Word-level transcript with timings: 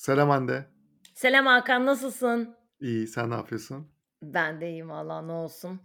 Selam 0.00 0.28
Hande. 0.28 0.66
Selam 1.14 1.46
Hakan, 1.46 1.86
nasılsın? 1.86 2.56
İyi, 2.80 3.06
sen 3.06 3.30
ne 3.30 3.34
yapıyorsun? 3.34 3.88
Ben 4.22 4.60
de 4.60 4.68
iyiyim 4.70 4.90
valla 4.90 5.22
ne 5.22 5.32
olsun. 5.32 5.80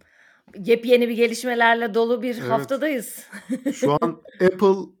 Yepyeni 0.54 1.08
bir 1.08 1.14
gelişmelerle 1.16 1.94
dolu 1.94 2.22
bir 2.22 2.38
Evet. 2.38 2.50
haftadayız. 2.50 3.26
Şu 3.74 3.92
an 3.92 4.22
Apple 4.40 4.92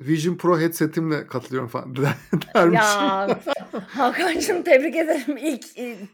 Vision 0.00 0.36
Pro 0.36 0.60
headsetimle 0.60 1.26
katılıyorum 1.26 1.68
falan 1.68 1.96
dermişim. 2.54 2.72
Ya 2.74 3.40
Hakan'cığım 3.88 4.62
tebrik 4.62 4.96
ederim. 4.96 5.36
İlk 5.36 5.64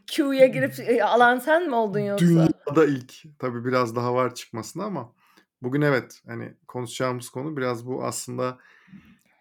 Q'ya 0.06 0.46
girip 0.46 0.80
e, 0.80 1.04
alan 1.04 1.38
sen 1.38 1.68
mi 1.68 1.74
oldun 1.74 2.00
yoksa? 2.00 2.26
Dünyada 2.26 2.86
ilk. 2.86 3.38
Tabii 3.38 3.64
biraz 3.64 3.96
daha 3.96 4.14
var 4.14 4.34
çıkmasına 4.34 4.84
ama 4.84 5.12
bugün 5.62 5.80
evet 5.80 6.20
hani 6.26 6.54
konuşacağımız 6.68 7.28
konu 7.28 7.56
biraz 7.56 7.86
bu 7.86 8.04
aslında 8.04 8.58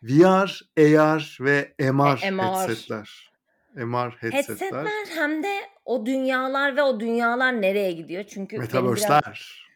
VR, 0.04 0.62
AR 0.80 1.38
ve 1.42 1.74
MR, 1.80 2.24
E, 2.24 2.32
MR. 2.32 2.44
headsetler. 2.44 3.32
MR 3.76 4.12
headsetler. 4.20 4.34
Headsetler 4.34 5.16
hem 5.16 5.44
de 5.44 5.54
o 5.86 6.06
dünyalar 6.06 6.76
ve 6.76 6.84
o 6.84 7.00
dünyalar 7.00 7.62
nereye 7.62 7.92
gidiyor? 7.92 8.24
Çünkü 8.24 8.58
Metaverse'ler. 8.58 9.68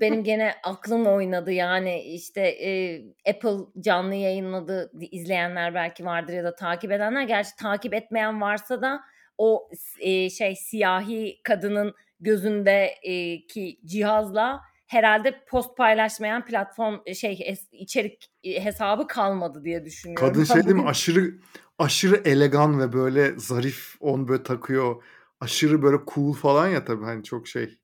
Benim 0.00 0.24
gene 0.24 0.54
aklım 0.64 1.06
oynadı 1.06 1.52
yani 1.52 2.00
işte 2.02 2.40
e, 2.40 3.00
Apple 3.30 3.80
canlı 3.80 4.14
yayınladı 4.14 4.92
izleyenler 5.10 5.74
belki 5.74 6.04
vardır 6.04 6.32
ya 6.32 6.44
da 6.44 6.54
takip 6.54 6.92
edenler 6.92 7.22
gerçi 7.22 7.50
takip 7.56 7.94
etmeyen 7.94 8.40
varsa 8.40 8.82
da 8.82 9.00
o 9.38 9.70
e, 10.00 10.30
şey 10.30 10.56
siyahi 10.56 11.40
kadının 11.42 11.94
gözündeki 12.20 13.80
cihazla 13.84 14.60
herhalde 14.86 15.44
post 15.48 15.76
paylaşmayan 15.76 16.44
platform 16.44 16.94
e, 17.06 17.14
şey 17.14 17.56
içerik 17.72 18.30
e, 18.44 18.64
hesabı 18.64 19.06
kalmadı 19.06 19.64
diye 19.64 19.84
düşünüyorum. 19.84 20.28
Kadın 20.28 20.44
şey 20.44 20.64
değil 20.64 20.76
mi 20.76 20.84
aşırı 20.86 21.34
aşırı 21.78 22.16
elegan 22.24 22.80
ve 22.80 22.92
böyle 22.92 23.38
zarif 23.38 23.96
on 24.00 24.28
böyle 24.28 24.42
takıyor. 24.42 25.02
Aşırı 25.40 25.82
böyle 25.82 25.96
cool 26.14 26.32
falan 26.32 26.68
ya 26.68 26.84
tabii 26.84 27.04
hani 27.04 27.24
çok 27.24 27.48
şey. 27.48 27.78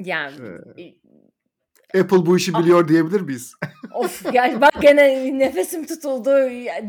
yani 0.00 0.36
Ee, 0.78 0.94
Apple 2.00 2.26
bu 2.26 2.36
işi 2.36 2.52
ah, 2.54 2.60
biliyor 2.60 2.88
diyebilir 2.88 3.20
miyiz? 3.20 3.54
Of 3.94 4.34
yani 4.34 4.60
bak 4.60 4.82
gene 4.82 5.38
nefesim 5.38 5.86
tutuldu, 5.86 6.30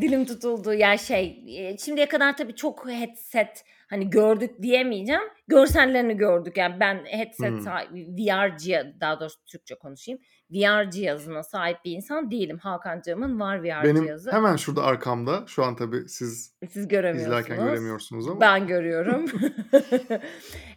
dilim 0.00 0.24
tutuldu. 0.24 0.74
Ya 0.74 0.98
şey 0.98 1.44
e, 1.48 1.78
şimdiye 1.78 2.08
kadar 2.08 2.36
tabii 2.36 2.54
çok 2.54 2.88
headset 2.88 3.64
hani 3.86 4.10
gördük 4.10 4.62
diyemeyeceğim. 4.62 5.22
Görsellerini 5.48 6.16
gördük. 6.16 6.56
Yani 6.56 6.80
ben 6.80 7.04
headset 7.04 7.50
Hmm. 7.50 7.60
sahibi, 7.60 8.06
VR 8.22 8.58
cihaz 8.58 8.86
daha 9.00 9.20
doğrusu 9.20 9.44
Türkçe 9.44 9.74
konuşayım. 9.74 10.20
VR 10.50 10.90
cihazına 10.90 11.42
sahip 11.42 11.76
bir 11.84 11.92
insan 11.92 12.30
değilim. 12.30 12.58
Hakan'cığımın 12.58 13.40
var 13.40 13.62
VR 13.62 13.84
Benim 13.84 14.04
cihazı. 14.04 14.32
hemen 14.32 14.56
şurada 14.56 14.82
arkamda. 14.82 15.44
Şu 15.46 15.64
an 15.64 15.76
tabii 15.76 16.08
siz 16.08 16.54
Siz 16.62 16.76
izlerken 16.76 16.88
göremiyorsunuz. 16.88 17.66
göremiyorsunuz 17.70 18.28
ama. 18.28 18.40
Ben 18.40 18.66
görüyorum. 18.66 19.26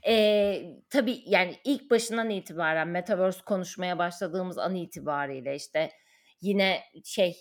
Eee 0.07 0.77
tabii 0.89 1.17
yani 1.25 1.55
ilk 1.65 1.91
başından 1.91 2.29
itibaren 2.29 2.87
Metaverse 2.87 3.39
konuşmaya 3.45 3.97
başladığımız 3.97 4.57
an 4.57 4.75
itibariyle 4.75 5.55
işte 5.55 5.91
yine 6.41 6.79
şey 7.03 7.33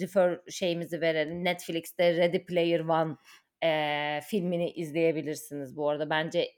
refer 0.00 0.40
şeyimizi 0.50 1.00
verelim. 1.00 1.44
Netflix'te 1.44 2.16
Ready 2.16 2.44
Player 2.44 2.80
One 2.80 3.16
eee, 3.62 4.20
filmini 4.26 4.70
izleyebilirsiniz 4.70 5.76
bu 5.76 5.88
arada. 5.90 6.10
Bence 6.10 6.52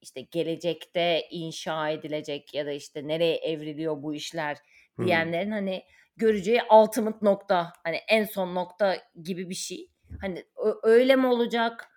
işte 0.00 0.20
gelecekte 0.20 1.22
inşa 1.30 1.90
edilecek 1.90 2.54
ya 2.54 2.66
da 2.66 2.72
işte 2.72 3.08
nereye 3.08 3.36
evriliyor 3.36 4.02
bu 4.02 4.14
işler 4.14 4.56
Hmm. 4.98 5.06
diyenlerin 5.06 5.50
hani 5.50 5.82
göreceği 6.16 6.60
ultimate 6.72 7.18
nokta 7.22 7.72
hani 7.84 7.96
en 8.08 8.24
son 8.24 8.54
nokta 8.54 8.96
gibi 9.22 9.48
bir 9.50 9.54
şey. 9.54 9.90
Hani 10.20 10.44
öyle 10.82 11.16
mi 11.16 11.26
olacak? 11.26 11.88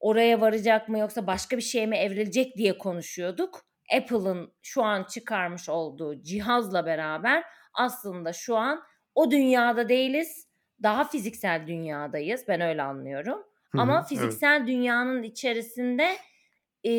Oraya 0.00 0.40
varacak 0.40 0.88
mı 0.88 0.98
yoksa 0.98 1.26
başka 1.26 1.56
bir 1.56 1.62
şeye 1.62 1.86
mi 1.86 1.96
evrilecek 1.96 2.56
diye 2.56 2.78
konuşuyorduk. 2.78 3.66
Apple'ın 3.96 4.54
şu 4.62 4.82
an 4.82 5.04
çıkarmış 5.04 5.68
olduğu 5.68 6.22
cihazla 6.22 6.86
beraber 6.86 7.44
aslında 7.74 8.32
şu 8.32 8.56
an 8.56 8.82
o 9.14 9.30
dünyada 9.30 9.88
değiliz. 9.88 10.48
Daha 10.82 11.04
fiziksel 11.08 11.66
dünyadayız. 11.66 12.44
Ben 12.48 12.60
öyle 12.60 12.82
anlıyorum. 12.82 13.42
Hı 13.72 13.78
Ama 13.80 13.94
hı, 13.94 13.98
evet. 13.98 14.08
fiziksel 14.08 14.66
dünyanın 14.66 15.22
içerisinde 15.22 16.16
e, 16.86 16.90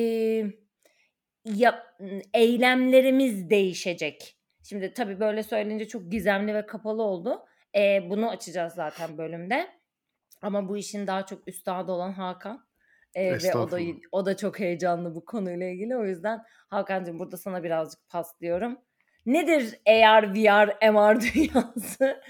ya- 1.45 1.95
eylemlerimiz 2.33 3.49
değişecek. 3.49 4.37
Şimdi 4.63 4.93
tabii 4.93 5.19
böyle 5.19 5.43
söyleyince 5.43 5.87
çok 5.87 6.11
gizemli 6.11 6.53
ve 6.53 6.65
kapalı 6.65 7.03
oldu. 7.03 7.45
E, 7.75 8.09
bunu 8.09 8.29
açacağız 8.29 8.73
zaten 8.73 9.17
bölümde. 9.17 9.67
Ama 10.41 10.69
bu 10.69 10.77
işin 10.77 11.07
daha 11.07 11.25
çok 11.25 11.47
üstadı 11.47 11.91
olan 11.91 12.11
Hakan. 12.11 12.67
E, 13.15 13.43
ve 13.43 13.55
o 13.55 13.71
da 13.71 13.79
o 14.11 14.25
da 14.25 14.37
çok 14.37 14.59
heyecanlı 14.59 15.15
bu 15.15 15.25
konuyla 15.25 15.67
ilgili. 15.67 15.97
O 15.97 16.05
yüzden 16.05 16.43
Hakan'cığım 16.69 17.19
burada 17.19 17.37
sana 17.37 17.63
birazcık 17.63 18.09
paslıyorum. 18.09 18.77
Nedir 19.25 19.79
AR, 19.87 20.33
VR, 20.35 20.91
MR 20.91 21.21
dünyası? 21.33 22.21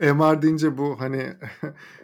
MR 0.00 0.42
deyince 0.42 0.78
bu 0.78 1.00
hani 1.00 1.22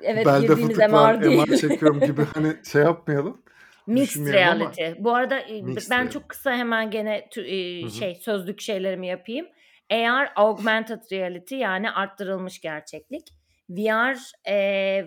Evet 0.03 0.27
belde 0.27 0.57
fıtık 0.57 0.93
var, 0.93 1.15
MR 1.15 1.25
değil. 1.25 1.39
MR 1.49 1.57
çekiyorum 1.57 2.01
gibi 2.01 2.23
hani 2.35 2.57
şey 2.73 2.83
yapmayalım. 2.83 3.43
Mixed 3.87 4.07
Düşünmeyelim 4.07 4.49
ama 4.49 4.59
reality. 4.59 5.05
Bu 5.05 5.15
arada 5.15 5.39
e, 5.39 5.63
mixed 5.63 5.91
ben 5.91 5.97
reality. 5.97 6.13
çok 6.19 6.29
kısa 6.29 6.57
hemen 6.57 6.91
gene 6.91 7.29
tü- 7.31 7.85
e, 7.87 7.91
şey 7.91 8.15
sözlük 8.15 8.61
şeylerimi 8.61 9.07
yapayım. 9.07 9.47
AR 9.91 10.33
augmented 10.37 11.01
reality 11.13 11.55
yani 11.55 11.91
arttırılmış 11.91 12.61
gerçeklik. 12.61 13.29
VR 13.71 14.19
e, 14.49 14.55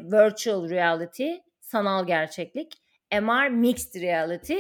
virtual 0.04 0.70
reality 0.70 1.32
sanal 1.62 2.08
gerçeklik. 2.08 2.74
MR 3.22 3.50
mixed 3.50 4.02
reality 4.02 4.58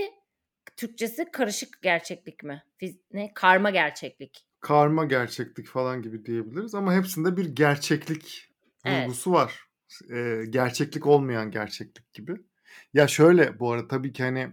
Türkçesi 0.77 1.31
karışık 1.31 1.81
gerçeklik 1.81 2.43
mi? 2.43 2.63
Fiz- 2.81 2.99
ne? 3.13 3.31
Karma 3.33 3.69
gerçeklik. 3.69 4.46
Karma 4.59 5.05
gerçeklik 5.05 5.67
falan 5.67 6.01
gibi 6.01 6.25
diyebiliriz 6.25 6.75
ama 6.75 6.93
hepsinde 6.93 7.37
bir 7.37 7.45
gerçeklik 7.45 8.53
Evet. 8.85 9.07
vurgusu 9.07 9.31
var. 9.31 9.67
Ee, 10.11 10.43
gerçeklik 10.49 11.05
olmayan 11.07 11.51
gerçeklik 11.51 12.13
gibi. 12.13 12.35
Ya 12.93 13.07
şöyle 13.07 13.59
bu 13.59 13.71
arada 13.71 13.87
tabii 13.87 14.13
ki 14.13 14.23
hani 14.23 14.49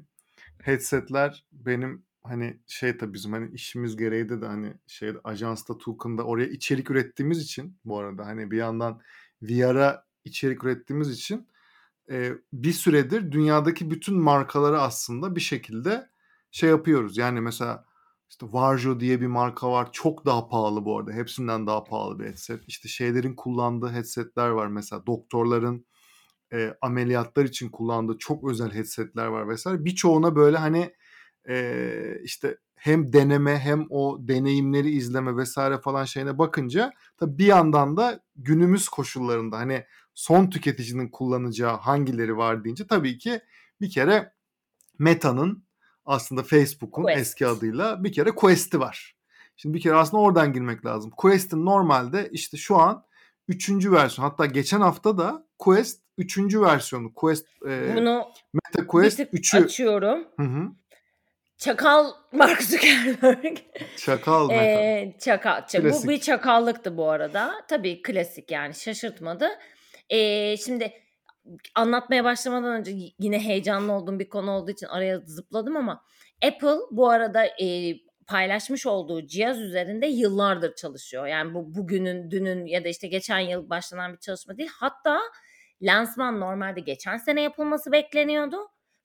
headsetler 0.62 1.44
benim 1.52 2.04
hani 2.22 2.60
şey 2.66 2.96
tabii 2.96 3.14
bizim 3.14 3.32
hani 3.32 3.54
işimiz 3.54 3.96
gereği 3.96 4.28
de 4.28 4.40
de 4.40 4.46
hani 4.46 4.74
şey 4.86 5.12
ajansta 5.24 5.78
Tuğkan'da 5.78 6.24
oraya 6.24 6.46
içerik 6.46 6.90
ürettiğimiz 6.90 7.38
için 7.38 7.78
bu 7.84 7.98
arada 7.98 8.26
hani 8.26 8.50
bir 8.50 8.56
yandan 8.56 9.00
VR'a 9.42 10.04
içerik 10.24 10.64
ürettiğimiz 10.64 11.10
için 11.10 11.48
e, 12.10 12.32
bir 12.52 12.72
süredir 12.72 13.32
dünyadaki 13.32 13.90
bütün 13.90 14.16
markaları 14.18 14.80
aslında 14.80 15.36
bir 15.36 15.40
şekilde 15.40 16.08
şey 16.50 16.70
yapıyoruz. 16.70 17.16
Yani 17.16 17.40
mesela 17.40 17.84
işte 18.30 18.46
Varjo 18.52 19.00
diye 19.00 19.20
bir 19.20 19.26
marka 19.26 19.70
var. 19.70 19.88
Çok 19.92 20.26
daha 20.26 20.48
pahalı 20.48 20.84
bu 20.84 20.98
arada. 20.98 21.12
Hepsinden 21.12 21.66
daha 21.66 21.84
pahalı 21.84 22.18
bir 22.18 22.24
headset. 22.24 22.60
İşte 22.66 22.88
şeylerin 22.88 23.34
kullandığı 23.34 23.90
headsetler 23.92 24.48
var 24.48 24.66
mesela. 24.66 25.06
Doktorların 25.06 25.86
e, 26.52 26.74
ameliyatlar 26.82 27.44
için 27.44 27.68
kullandığı 27.68 28.18
çok 28.18 28.50
özel 28.50 28.74
headsetler 28.74 29.26
var 29.26 29.48
vesaire. 29.48 29.84
Birçoğuna 29.84 30.36
böyle 30.36 30.56
hani 30.58 30.94
e, 31.48 32.20
işte 32.22 32.58
hem 32.76 33.12
deneme 33.12 33.58
hem 33.58 33.86
o 33.90 34.18
deneyimleri 34.20 34.90
izleme 34.90 35.36
vesaire 35.36 35.78
falan 35.78 36.04
şeyine 36.04 36.38
bakınca 36.38 36.92
tabii 37.16 37.38
bir 37.38 37.46
yandan 37.46 37.96
da 37.96 38.20
günümüz 38.36 38.88
koşullarında 38.88 39.58
hani 39.58 39.84
son 40.14 40.50
tüketicinin 40.50 41.08
kullanacağı 41.08 41.76
hangileri 41.76 42.36
var 42.36 42.64
deyince 42.64 42.86
tabii 42.86 43.18
ki 43.18 43.40
bir 43.80 43.90
kere 43.90 44.32
Meta'nın 44.98 45.64
aslında 46.06 46.42
Facebook'un 46.42 47.08
eski 47.08 47.44
Quest. 47.44 47.58
adıyla 47.58 48.04
bir 48.04 48.12
kere 48.12 48.30
Quest'i 48.30 48.80
var. 48.80 49.14
Şimdi 49.56 49.74
bir 49.76 49.80
kere 49.82 49.94
aslında 49.94 50.22
oradan 50.22 50.52
girmek 50.52 50.86
lazım. 50.86 51.10
Quest'in 51.16 51.66
normalde 51.66 52.28
işte 52.32 52.56
şu 52.56 52.76
an 52.76 53.04
üçüncü 53.48 53.92
versiyon 53.92 54.28
hatta 54.28 54.46
geçen 54.46 54.80
hafta 54.80 55.18
da 55.18 55.46
Quest 55.58 56.00
üçüncü 56.18 56.60
versiyonu 56.62 57.14
Quest 57.14 57.46
e, 57.68 57.94
Bunu 57.96 58.24
Meta 58.52 58.86
Quest 58.86 59.16
tık 59.16 59.32
3'ü 59.32 59.64
açıyorum. 59.64 60.24
hı 60.36 60.42
hı, 60.46 60.68
Çakal 61.58 62.10
Mark 62.32 62.62
Zuckerberg. 62.62 63.56
Çakal 63.96 64.48
Meta. 64.48 64.62
Ee, 64.64 65.16
çakal, 65.20 65.58
ça- 65.58 65.78
bu 65.80 65.84
bir 65.84 65.90
Klasik. 65.90 66.22
çakallıktı 66.22 66.96
bu 66.96 67.10
arada. 67.10 67.54
Tabii 67.68 68.02
klasik 68.02 68.50
yani 68.50 68.74
şaşırtmadı. 68.74 69.48
Ee, 70.10 70.56
şimdi 70.56 70.92
anlatmaya 71.74 72.24
başlamadan 72.24 72.72
önce 72.72 72.92
yine 73.18 73.40
heyecanlı 73.40 73.92
olduğum 73.92 74.18
bir 74.18 74.28
konu 74.28 74.50
olduğu 74.50 74.70
için 74.70 74.86
araya 74.86 75.20
zıpladım 75.20 75.76
ama 75.76 76.04
Apple 76.46 76.78
bu 76.90 77.10
arada 77.10 77.46
e, 77.46 77.94
paylaşmış 78.26 78.86
olduğu 78.86 79.26
cihaz 79.26 79.60
üzerinde 79.60 80.06
yıllardır 80.06 80.74
çalışıyor. 80.74 81.26
Yani 81.26 81.54
bu 81.54 81.74
bugünün, 81.74 82.30
dünün 82.30 82.66
ya 82.66 82.84
da 82.84 82.88
işte 82.88 83.08
geçen 83.08 83.38
yıl 83.38 83.70
başlanan 83.70 84.12
bir 84.12 84.18
çalışma 84.18 84.58
değil. 84.58 84.70
Hatta 84.74 85.20
lansman 85.82 86.40
normalde 86.40 86.80
geçen 86.80 87.16
sene 87.16 87.42
yapılması 87.42 87.92
bekleniyordu. 87.92 88.56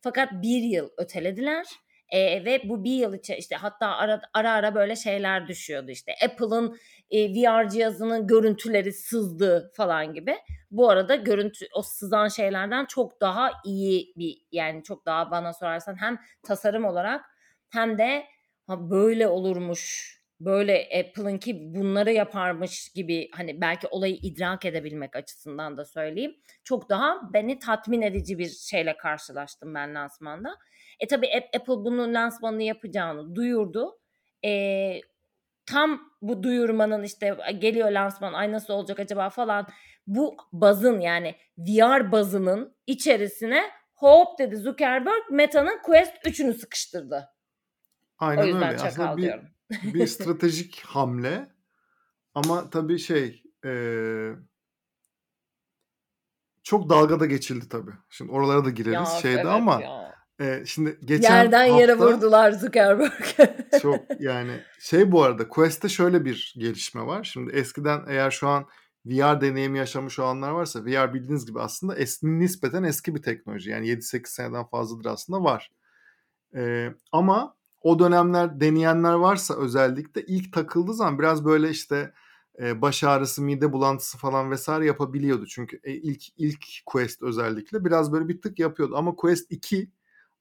Fakat 0.02 0.32
bir 0.34 0.62
yıl 0.62 0.90
ötelediler. 0.98 1.66
E, 2.12 2.46
ve 2.46 2.62
bu 2.70 2.84
bir 2.84 2.96
yıl 2.96 3.14
içi 3.14 3.36
işte 3.36 3.56
hatta 3.56 3.88
ara, 3.88 4.22
ara 4.34 4.52
ara 4.52 4.76
böyle 4.76 4.96
şeyler 4.96 5.48
düşüyordu 5.48 5.92
işte 5.92 6.16
Apple'ın 6.26 6.78
e, 7.12 7.34
VR 7.34 7.70
cihazının 7.70 8.28
görüntüleri 8.28 8.94
sızdı 8.94 9.72
falan 9.76 10.14
gibi. 10.14 10.36
Bu 10.72 10.90
arada 10.90 11.16
görüntü 11.16 11.66
o 11.74 11.82
sızan 11.82 12.28
şeylerden 12.28 12.86
çok 12.86 13.22
daha 13.22 13.52
iyi 13.66 14.14
bir 14.18 14.38
yani 14.52 14.84
çok 14.84 15.06
daha 15.06 15.32
bana 15.32 15.54
sorarsan 15.54 16.02
hem 16.02 16.20
tasarım 16.44 16.86
olarak 16.86 17.26
hem 17.70 17.98
de 17.98 18.26
ha 18.68 18.90
böyle 18.90 19.28
olurmuş 19.28 20.16
böyle 20.40 20.90
Apple'ınki 21.00 21.74
bunları 21.76 22.12
yaparmış 22.12 22.90
gibi 22.90 23.30
hani 23.34 23.62
belki 23.62 23.88
olayı 23.88 24.16
idrak 24.16 24.66
edebilmek 24.66 25.16
açısından 25.16 25.78
da 25.78 25.86
söyleyeyim. 25.86 26.36
Çok 26.64 26.90
daha 26.90 27.34
beni 27.34 27.60
tatmin 27.60 28.02
edici 28.02 28.38
bir 28.40 28.50
şeyle 28.50 28.98
karşılaştım 28.98 29.74
ben 29.76 29.96
lansmanda. 29.96 30.58
E 31.00 31.08
tabi 31.08 31.28
Apple 31.56 31.74
bunun 31.74 32.14
lansmanını 32.14 32.64
yapacağını 32.64 33.36
duyurdu. 33.36 34.00
E, 34.46 35.02
tam 35.66 36.02
bu 36.22 36.44
duyurmanın 36.44 37.04
işte 37.04 37.38
geliyor 37.60 37.92
lansman 37.92 38.34
ay 38.34 38.52
nasıl 38.52 38.74
olacak 38.74 39.00
acaba 39.00 39.30
falan 39.30 39.68
bu 40.08 40.38
bazın 40.52 41.00
yani 41.00 41.36
VR 41.58 42.12
bazının 42.12 42.76
içerisine 42.88 43.70
hop 43.96 44.40
dedi 44.40 44.58
Zuckerberg 44.58 45.32
Meta'nın 45.32 45.82
Quest 45.84 46.14
3'ünü 46.26 46.54
sıkıştırdı. 46.54 47.30
Aynen 48.18 48.44
o 48.44 48.46
yüzden 48.46 48.70
öyle. 48.70 48.82
Aslında 48.82 49.18
bir, 49.18 49.22
diyorum. 49.22 49.50
bir 49.84 50.08
stratejik 50.08 50.82
hamle 50.86 51.52
ama 52.34 52.70
tabii 52.70 53.00
şey 53.00 53.44
e, 53.66 53.72
çok 56.64 56.90
dalgada 56.90 57.26
geçildi 57.26 57.70
tabii. 57.70 57.94
Şimdi 58.10 58.32
oralara 58.32 58.66
da 58.66 58.70
gireriz 58.70 58.94
ya, 58.94 59.06
şeyde 59.06 59.40
evet 59.40 59.46
ama 59.46 59.82
ya. 59.82 60.19
E, 60.40 60.64
şimdi 60.66 61.00
geçen 61.06 61.36
Yerden 61.36 61.70
hafta, 61.70 61.82
yere 61.82 61.98
vurdular 61.98 62.52
Zuckerberg. 62.52 63.12
çok 63.82 64.00
yani 64.20 64.52
şey 64.80 65.12
bu 65.12 65.24
arada 65.24 65.48
Quest'te 65.48 65.90
şöyle 65.90 66.26
bir 66.26 66.56
gelişme 66.58 67.06
var. 67.06 67.24
Şimdi 67.24 67.52
eskiden 67.52 68.02
eğer 68.08 68.32
şu 68.32 68.48
an 68.48 68.66
VR 69.06 69.42
deneyimi 69.42 69.78
yaşamış 69.78 70.20
olanlar 70.20 70.52
varsa 70.52 70.86
VR 70.86 71.14
bildiğiniz 71.14 71.46
gibi 71.46 71.60
aslında 71.60 71.96
eski, 71.96 72.40
nispeten 72.40 72.84
eski 72.84 73.16
bir 73.16 73.22
teknoloji. 73.22 73.70
Yani 73.70 73.88
7-8 73.88 74.28
seneden 74.28 74.66
fazladır 74.66 75.06
aslında 75.06 75.44
var. 75.44 75.72
Ee, 76.56 76.90
ama 77.12 77.56
o 77.82 78.00
dönemler 78.00 78.60
deneyenler 78.60 79.14
varsa 79.14 79.56
özellikle 79.58 80.26
ilk 80.26 80.54
takıldığı 80.54 80.94
zaman 80.94 81.20
biraz 81.20 81.46
böyle 81.46 81.70
işte 81.70 82.14
e, 82.60 82.82
baş 82.82 83.04
ağrısı, 83.04 83.42
mide 83.42 83.74
bulantısı 83.74 84.18
falan 84.18 84.52
vesaire 84.52 84.86
yapabiliyordu. 84.86 85.46
Çünkü 85.46 85.80
e, 85.84 85.94
ilk 85.94 86.24
ilk 86.38 86.66
Quest 86.86 87.22
özellikle 87.24 87.86
biraz 87.86 88.12
böyle 88.12 88.28
bir 88.28 88.42
tık 88.42 88.60
yapıyordu. 88.60 88.96
Ama 88.98 89.16
Quest 89.16 89.52
2 89.52 89.92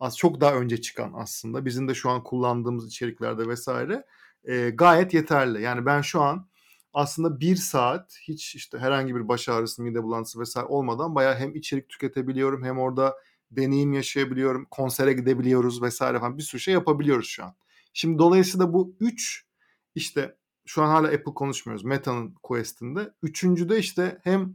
az 0.01 0.17
çok 0.17 0.41
daha 0.41 0.55
önce 0.55 0.81
çıkan 0.81 1.13
aslında. 1.17 1.65
Bizim 1.65 1.89
de 1.89 1.95
şu 1.95 2.11
an 2.11 2.25
kullandığımız 2.25 2.87
içeriklerde 2.87 3.49
vesaire 3.49 4.05
e, 4.45 4.71
gayet 4.71 5.15
yeterli. 5.15 5.63
Yani 5.63 5.87
ben 5.87 6.01
şu 6.01 6.23
an 6.23 6.49
aslında 6.93 7.41
bir 7.41 7.57
saat 7.57 8.19
hiç 8.23 8.55
işte 8.55 8.79
herhangi 8.79 9.15
bir 9.15 9.29
baş 9.29 9.49
ağrısı, 9.49 9.83
mide 9.83 10.03
bulantısı 10.03 10.41
vesaire 10.41 10.67
olmadan 10.67 11.15
bayağı 11.15 11.35
hem 11.35 11.55
içerik 11.55 11.89
tüketebiliyorum 11.89 12.65
hem 12.65 12.79
orada 12.79 13.17
deneyim 13.51 13.93
yaşayabiliyorum, 13.93 14.65
konsere 14.71 15.13
gidebiliyoruz 15.13 15.83
vesaire 15.83 16.19
falan 16.19 16.39
bir 16.39 16.43
sürü 16.43 16.61
şey 16.61 16.75
yapabiliyoruz 16.75 17.29
şu 17.29 17.45
an. 17.45 17.55
Şimdi 17.93 18.19
dolayısıyla 18.19 18.73
bu 18.73 18.97
üç 19.01 19.47
işte 19.95 20.37
şu 20.67 20.83
an 20.83 20.89
hala 20.89 21.07
Apple 21.07 21.35
konuşmuyoruz. 21.35 21.85
Meta'nın 21.85 22.35
Quest'inde. 22.43 23.13
Üçüncüde 23.23 23.79
işte 23.79 24.19
hem 24.25 24.55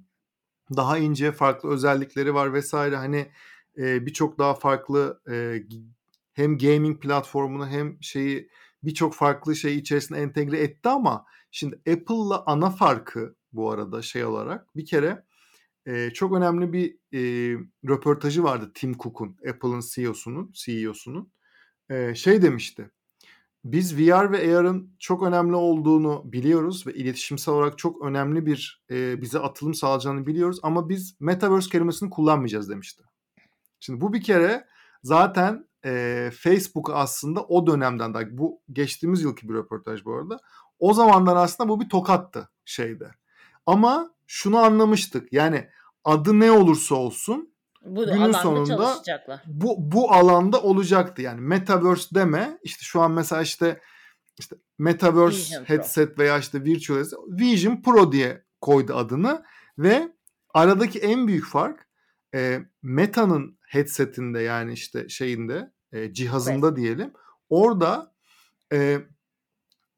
daha 0.75 0.97
ince 0.97 1.31
farklı 1.31 1.69
özellikleri 1.69 2.33
var 2.33 2.53
vesaire 2.53 2.95
hani 2.95 3.31
e, 3.77 4.05
birçok 4.05 4.39
daha 4.39 4.53
farklı 4.53 5.21
e, 5.31 5.63
hem 6.33 6.57
gaming 6.57 7.01
platformunu 7.01 7.67
hem 7.67 7.97
şeyi 8.01 8.49
birçok 8.83 9.13
farklı 9.13 9.55
şey 9.55 9.77
içerisine 9.77 10.19
entegre 10.19 10.59
etti 10.59 10.89
ama 10.89 11.25
şimdi 11.51 11.75
Apple'la 11.75 12.43
ana 12.45 12.69
farkı 12.69 13.35
bu 13.53 13.71
arada 13.71 14.01
şey 14.01 14.25
olarak 14.25 14.75
bir 14.75 14.85
kere 14.85 15.25
e, 15.85 16.09
çok 16.09 16.33
önemli 16.33 16.73
bir 16.73 16.97
e, 17.13 17.19
röportajı 17.87 18.43
vardı 18.43 18.71
Tim 18.75 18.97
Cook'un 18.97 19.37
Apple'ın 19.49 19.81
CEO'sunun 19.93 20.51
CEO'sunun 20.53 21.31
e, 21.89 22.15
şey 22.15 22.41
demişti. 22.41 22.91
Biz 23.65 23.97
VR 23.97 24.31
ve 24.31 24.57
AR'ın 24.57 24.95
çok 24.99 25.23
önemli 25.23 25.55
olduğunu 25.55 26.21
biliyoruz 26.25 26.87
ve 26.87 26.93
iletişimsel 26.93 27.53
olarak 27.53 27.77
çok 27.77 28.01
önemli 28.05 28.45
bir 28.45 28.83
e, 28.91 29.21
bize 29.21 29.39
atılım 29.39 29.73
sağlayacağını 29.73 30.27
biliyoruz 30.27 30.59
ama 30.63 30.89
biz 30.89 31.17
metaverse 31.19 31.69
kelimesini 31.69 32.09
kullanmayacağız 32.09 32.69
demişti. 32.69 33.03
Şimdi 33.83 34.01
bu 34.01 34.13
bir 34.13 34.21
kere 34.21 34.67
zaten 35.03 35.67
e, 35.85 36.31
Facebook 36.39 36.89
aslında 36.93 37.43
o 37.43 37.67
dönemden 37.67 38.13
da 38.13 38.37
bu 38.37 38.61
geçtiğimiz 38.71 39.21
yılki 39.21 39.49
bir 39.49 39.53
röportaj 39.53 40.05
bu 40.05 40.15
arada. 40.15 40.39
O 40.79 40.93
zamandan 40.93 41.35
aslında 41.35 41.69
bu 41.69 41.81
bir 41.81 41.89
tokattı 41.89 42.49
şeyde. 42.65 43.11
Ama 43.65 44.11
şunu 44.27 44.57
anlamıştık. 44.57 45.33
Yani 45.33 45.69
adı 46.03 46.39
ne 46.39 46.51
olursa 46.51 46.95
olsun 46.95 47.53
bu 47.85 48.05
günün 48.05 48.31
sonunda 48.31 48.95
bu 49.45 49.75
bu 49.77 50.11
alanda 50.11 50.61
olacaktı. 50.61 51.21
Yani 51.21 51.41
metaverse 51.41 52.15
deme. 52.15 52.59
İşte 52.63 52.83
şu 52.83 53.01
an 53.01 53.11
mesela 53.11 53.41
işte 53.41 53.81
işte 54.39 54.55
metaverse 54.77 55.37
Vision 55.37 55.63
headset 55.63 56.15
Pro. 56.15 56.23
veya 56.23 56.37
işte 56.37 56.63
virtual 56.63 56.97
headset 56.97 57.19
Vision 57.27 57.81
Pro 57.81 58.11
diye 58.11 58.43
koydu 58.61 58.95
adını 58.95 59.43
ve 59.77 60.11
aradaki 60.53 60.99
en 60.99 61.27
büyük 61.27 61.45
fark 61.45 61.87
e, 62.35 62.59
Meta'nın 62.81 63.57
headsetinde 63.73 64.39
yani 64.39 64.73
işte 64.73 65.09
şeyinde 65.09 65.71
e, 65.91 66.13
cihazında 66.13 66.67
evet. 66.67 66.77
diyelim. 66.77 67.13
Orada 67.49 68.13
e, 68.73 68.97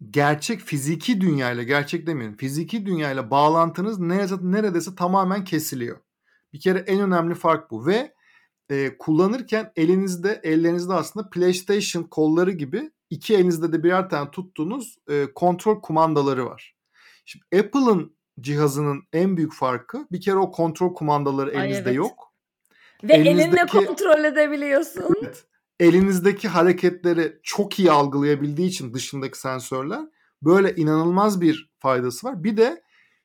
gerçek 0.10 0.60
fiziki 0.60 1.22
dünyayla 1.22 1.64
gerçek 1.64 2.08
demeyelim 2.08 2.38
fiziki 2.38 2.86
dünyayla 2.86 3.32
bağlantınız 3.32 4.00
neredeyse, 4.00 4.36
neredeyse 4.42 4.96
tamamen 4.96 5.44
kesiliyor. 5.44 5.98
Bir 6.54 6.60
kere 6.60 6.80
en 6.80 7.00
önemli 7.00 7.36
fark 7.36 7.72
bu 7.72 7.86
ve 7.86 8.14
e, 8.70 8.98
kullanırken 8.98 9.72
elinizde 9.76 10.42
ellerinizde 10.44 10.94
aslında 10.94 11.30
PlayStation 11.30 12.04
kolları 12.04 12.52
gibi 12.52 12.92
iki 13.10 13.36
elinizde 13.36 13.74
de 13.74 13.84
birer 13.84 14.10
tane 14.10 14.32
tuttuğunuz 14.32 14.98
e, 15.10 15.28
kontrol 15.36 15.82
kumandaları 15.82 16.46
var. 16.46 16.76
Şimdi 17.26 17.46
Apple'ın 17.60 18.16
cihazının 18.40 19.04
en 19.14 19.38
büyük 19.38 19.54
farkı 19.54 20.08
bir 20.12 20.22
kere 20.22 20.36
o 20.36 20.52
kontrol 20.52 20.94
kumandaları 20.94 21.52
elinizde 21.52 21.82
evet. 21.82 21.96
yok. 21.96 22.25
Ve 23.10 23.14
elinizdeki, 23.14 23.78
elinle 23.78 23.88
kontrol 23.88 24.24
edebiliyorsun. 24.24 25.16
Evet 25.22 25.46
elinizdeki 25.80 26.48
hareketleri 26.48 27.40
çok 27.44 27.80
iyi 27.80 27.92
algılayabildiği 27.92 28.70
için 28.70 28.94
dışındaki 28.94 29.40
sensörler 29.40 30.02
böyle 30.42 30.76
inanılmaz 30.76 31.42
bir 31.42 31.72
faydası 31.80 32.28
var. 32.28 32.44
Bir 32.44 32.58
de 32.58 32.82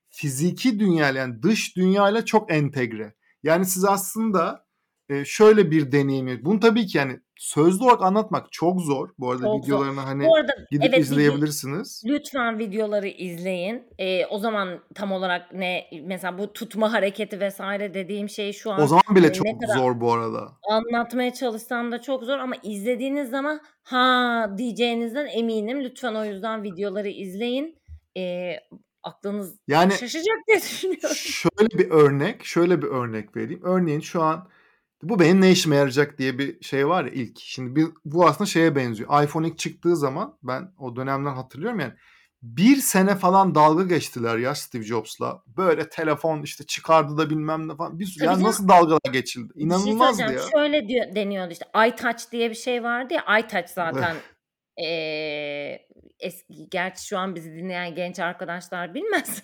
fiziki 0.08 0.80
dünya 0.80 1.10
yani 1.10 1.42
dış 1.42 1.76
dünyayla 1.76 2.24
çok 2.24 2.52
entegre. 2.52 3.14
Yani 3.42 3.66
siz 3.66 3.84
aslında 3.84 4.66
e, 5.10 5.24
şöyle 5.24 5.70
bir 5.70 5.92
deneyim. 5.92 6.40
Bunu 6.44 6.60
tabii 6.60 6.86
ki 6.86 6.98
yani 6.98 7.20
sözlü 7.36 7.84
olarak 7.84 8.02
anlatmak 8.02 8.52
çok 8.52 8.80
zor. 8.80 9.08
Bu 9.18 9.30
arada 9.30 9.44
çok 9.44 9.64
videolarını 9.64 9.94
zor. 9.94 10.02
hani 10.02 10.24
Bu 10.24 10.36
arada, 10.36 10.52
gidip 10.70 10.88
evet, 10.88 10.98
izleyebilirsiniz. 10.98 12.02
Lütfen 12.06 12.58
videoları 12.58 13.08
izleyin. 13.08 13.82
Ee, 13.98 14.26
o 14.26 14.38
zaman 14.38 14.80
tam 14.94 15.12
olarak 15.12 15.52
ne 15.52 15.86
mesela 16.04 16.38
bu 16.38 16.52
tutma 16.52 16.92
hareketi 16.92 17.40
vesaire 17.40 17.94
dediğim 17.94 18.28
şey 18.28 18.52
şu 18.52 18.72
an 18.72 18.80
O 18.82 18.86
zaman 18.86 19.02
bile 19.10 19.32
çok 19.32 19.46
zor 19.76 20.00
bu 20.00 20.12
arada. 20.12 20.48
Anlatmaya 20.70 21.34
çalışsam 21.34 21.92
da 21.92 22.00
çok 22.00 22.24
zor 22.24 22.38
ama 22.38 22.54
izlediğiniz 22.62 23.30
zaman 23.30 23.60
ha 23.82 24.54
diyeceğinizden 24.58 25.26
eminim. 25.26 25.84
Lütfen 25.84 26.14
o 26.14 26.24
yüzden 26.24 26.62
videoları 26.62 27.08
izleyin. 27.08 27.76
Ee, 28.16 28.56
aklınız 29.02 29.58
yani, 29.68 29.92
şaşacak 29.92 30.36
diye 30.48 30.58
düşünüyorum. 30.58 31.16
Şöyle 31.16 31.78
bir 31.78 31.90
örnek, 31.90 32.44
şöyle 32.44 32.82
bir 32.82 32.86
örnek 32.86 33.36
vereyim. 33.36 33.60
Örneğin 33.64 34.00
şu 34.00 34.22
an 34.22 34.48
bu 35.02 35.20
benim 35.20 35.40
ne 35.40 35.50
işime 35.50 35.76
yarayacak 35.76 36.18
diye 36.18 36.38
bir 36.38 36.62
şey 36.62 36.88
var 36.88 37.04
ya 37.04 37.10
ilk. 37.10 37.38
Şimdi 37.40 37.76
bir, 37.76 37.86
bu 38.04 38.26
aslında 38.26 38.50
şeye 38.50 38.76
benziyor. 38.76 39.22
iPhone 39.24 39.48
ilk 39.48 39.58
çıktığı 39.58 39.96
zaman 39.96 40.38
ben 40.42 40.72
o 40.78 40.96
dönemler 40.96 41.30
hatırlıyorum 41.30 41.80
yani 41.80 41.92
bir 42.42 42.76
sene 42.76 43.16
falan 43.16 43.54
dalga 43.54 43.82
geçtiler 43.82 44.38
ya 44.38 44.54
Steve 44.54 44.82
Jobs'la. 44.82 45.42
Böyle 45.46 45.88
telefon 45.88 46.42
işte 46.42 46.66
çıkardı 46.66 47.18
da 47.18 47.30
bilmem 47.30 47.68
ne 47.68 47.76
falan. 47.76 47.98
Bir 47.98 48.06
sürü, 48.06 48.24
yani 48.24 48.44
nasıl 48.44 48.68
dalgalar 48.68 49.12
geçildi. 49.12 49.52
İnanılmazdı 49.56 50.22
şey 50.22 50.32
ya. 50.32 50.42
Şöyle 50.52 50.88
diyor, 50.88 51.14
deniyordu 51.14 51.52
işte 51.52 51.66
iTouch 51.88 52.32
diye 52.32 52.50
bir 52.50 52.54
şey 52.54 52.82
vardı 52.82 53.14
ya. 53.14 53.38
iTouch 53.38 53.68
zaten 53.68 54.16
ee, 54.84 55.78
eski 56.20 56.68
gerçi 56.70 57.06
şu 57.06 57.18
an 57.18 57.34
bizi 57.34 57.52
dinleyen 57.54 57.94
genç 57.94 58.18
arkadaşlar 58.18 58.94
bilmez. 58.94 59.42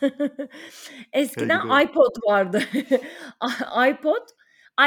Eskiden 1.13 1.85
iPod 1.85 2.17
vardı. 2.27 2.63
iPod 3.91 4.29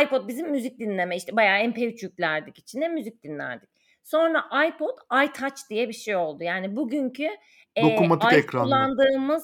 iPod 0.03 0.27
bizim 0.27 0.51
müzik 0.51 0.79
dinleme 0.79 1.15
işte 1.17 1.35
bayağı 1.35 1.59
MP3 1.59 2.03
yüklerdik 2.05 2.59
içine 2.59 2.87
müzik 2.87 3.23
dinlerdik. 3.23 3.69
Sonra 4.03 4.45
iPod 4.67 4.97
iTouch 5.25 5.69
diye 5.69 5.87
bir 5.87 5.93
şey 5.93 6.15
oldu. 6.15 6.43
Yani 6.43 6.75
bugünkü 6.75 7.27
Dokunmatik 7.83 8.33
e, 8.33 8.45
kullandığımız 8.45 9.43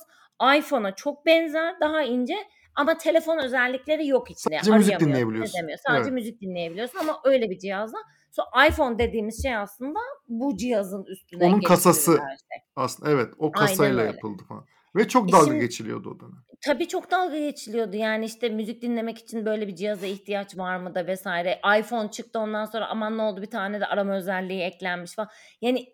iPhone'a 0.58 0.96
çok 0.96 1.26
benzer 1.26 1.80
daha 1.80 2.02
ince 2.02 2.36
ama 2.76 2.98
telefon 2.98 3.38
özellikleri 3.38 4.08
yok 4.08 4.32
içinde. 4.32 4.56
Sadece 4.56 4.78
müzik 4.78 5.00
dinleyebiliyorsun. 5.00 5.58
edemiyorsun. 5.58 5.84
Sadece 5.88 6.02
Evet. 6.10 6.14
müzik 6.14 6.42
dinleyebiliyorsun 6.42 7.00
ama 7.00 7.20
öyle 7.24 7.50
bir 7.50 7.60
cihazla. 7.60 7.98
So, 8.32 8.42
iPhone 8.70 9.00
dediğimiz 9.00 9.44
şey 9.44 9.56
aslında 9.56 10.00
bu 10.28 10.58
cihazın 10.58 11.04
üstüne 11.04 11.46
Onun 11.46 11.62
kasası 11.62 12.12
şey. 12.12 12.60
aslında 12.76 13.12
evet 13.12 13.34
o 13.38 13.52
kasayla 13.52 14.04
yapıldı 14.04 14.44
falan. 14.48 14.66
Ve 14.96 15.08
çok 15.08 15.30
E 15.30 15.32
dalga 15.32 15.46
şimdi 15.46 15.60
geçiliyordu 15.60 16.10
o 16.10 16.20
dönem. 16.20 16.44
Tabii 16.66 16.88
çok 16.88 17.12
dalga 17.12 17.38
geçiliyordu. 17.38 17.96
Yani 17.96 18.26
işte 18.26 18.50
müzik 18.50 18.82
dinlemek 18.82 19.18
için 19.18 19.46
böyle 19.46 19.68
bir 19.68 19.76
cihaza 19.76 20.06
ihtiyaç 20.06 20.58
var 20.58 20.78
mı 20.78 20.96
da 20.96 21.08
vesaire. 21.08 21.62
iPhone 21.80 22.12
çıktı 22.12 22.40
ondan 22.40 22.66
sonra 22.66 22.88
aman 22.88 23.18
ne 23.18 23.22
oldu 23.22 23.42
bir 23.42 23.50
tane 23.50 23.80
de 23.80 23.86
arama 23.86 24.16
özelliği 24.16 24.62
eklenmiş 24.62 25.16
falan. 25.16 25.30
Yani 25.62 25.88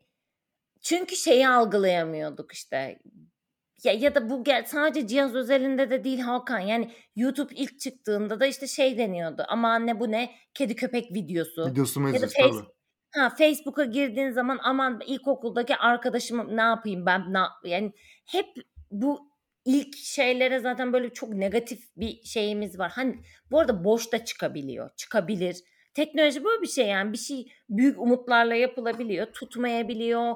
çünkü 0.81 1.15
şeyi 1.15 1.48
algılayamıyorduk 1.48 2.51
işte. 2.53 3.00
Ya, 3.84 3.93
ya 3.93 4.15
da 4.15 4.29
bu 4.29 4.43
sadece 4.65 5.08
cihaz 5.08 5.36
özelinde 5.36 5.89
de 5.89 6.03
değil 6.03 6.20
Hakan. 6.20 6.60
Yani 6.60 6.91
YouTube 7.15 7.55
ilk 7.55 7.79
çıktığında 7.79 8.39
da 8.39 8.46
işte 8.46 8.67
şey 8.67 8.98
deniyordu. 8.98 9.46
Aman 9.48 9.88
ne 9.88 10.00
bu 10.00 10.12
ne? 10.12 10.31
Kedi 10.53 10.75
köpek 10.75 11.12
videosu. 11.12 11.65
Videosu 11.65 12.00
mu 12.00 12.10
Ya 12.10 12.22
da 12.22 12.27
Face, 12.27 12.50
tabii. 12.50 12.67
ha 13.15 13.29
Facebook'a 13.29 13.86
girdiğin 13.86 14.31
zaman 14.31 14.60
aman 14.63 15.01
ilkokuldaki 15.05 15.75
arkadaşımı 15.75 16.58
ne 16.58 16.62
yapayım 16.62 17.05
ben 17.05 17.34
ne 17.34 17.39
yani 17.70 17.91
hep 18.25 18.46
bu 18.91 19.31
ilk 19.65 19.95
şeylere 19.98 20.60
zaten 20.60 20.93
böyle 20.93 21.13
çok 21.13 21.29
negatif 21.29 21.83
bir 21.98 22.24
şeyimiz 22.24 22.79
var. 22.79 22.91
Hani 22.95 23.15
bu 23.51 23.60
arada 23.60 23.83
boş 23.83 24.12
da 24.12 24.25
çıkabiliyor. 24.25 24.89
Çıkabilir. 24.98 25.63
Teknoloji 25.93 26.43
böyle 26.43 26.62
bir 26.62 26.67
şey 26.67 26.88
yani 26.88 27.13
bir 27.13 27.17
şey 27.17 27.51
büyük 27.69 28.00
umutlarla 28.00 28.55
yapılabiliyor, 28.55 29.27
tutmayabiliyor. 29.33 30.36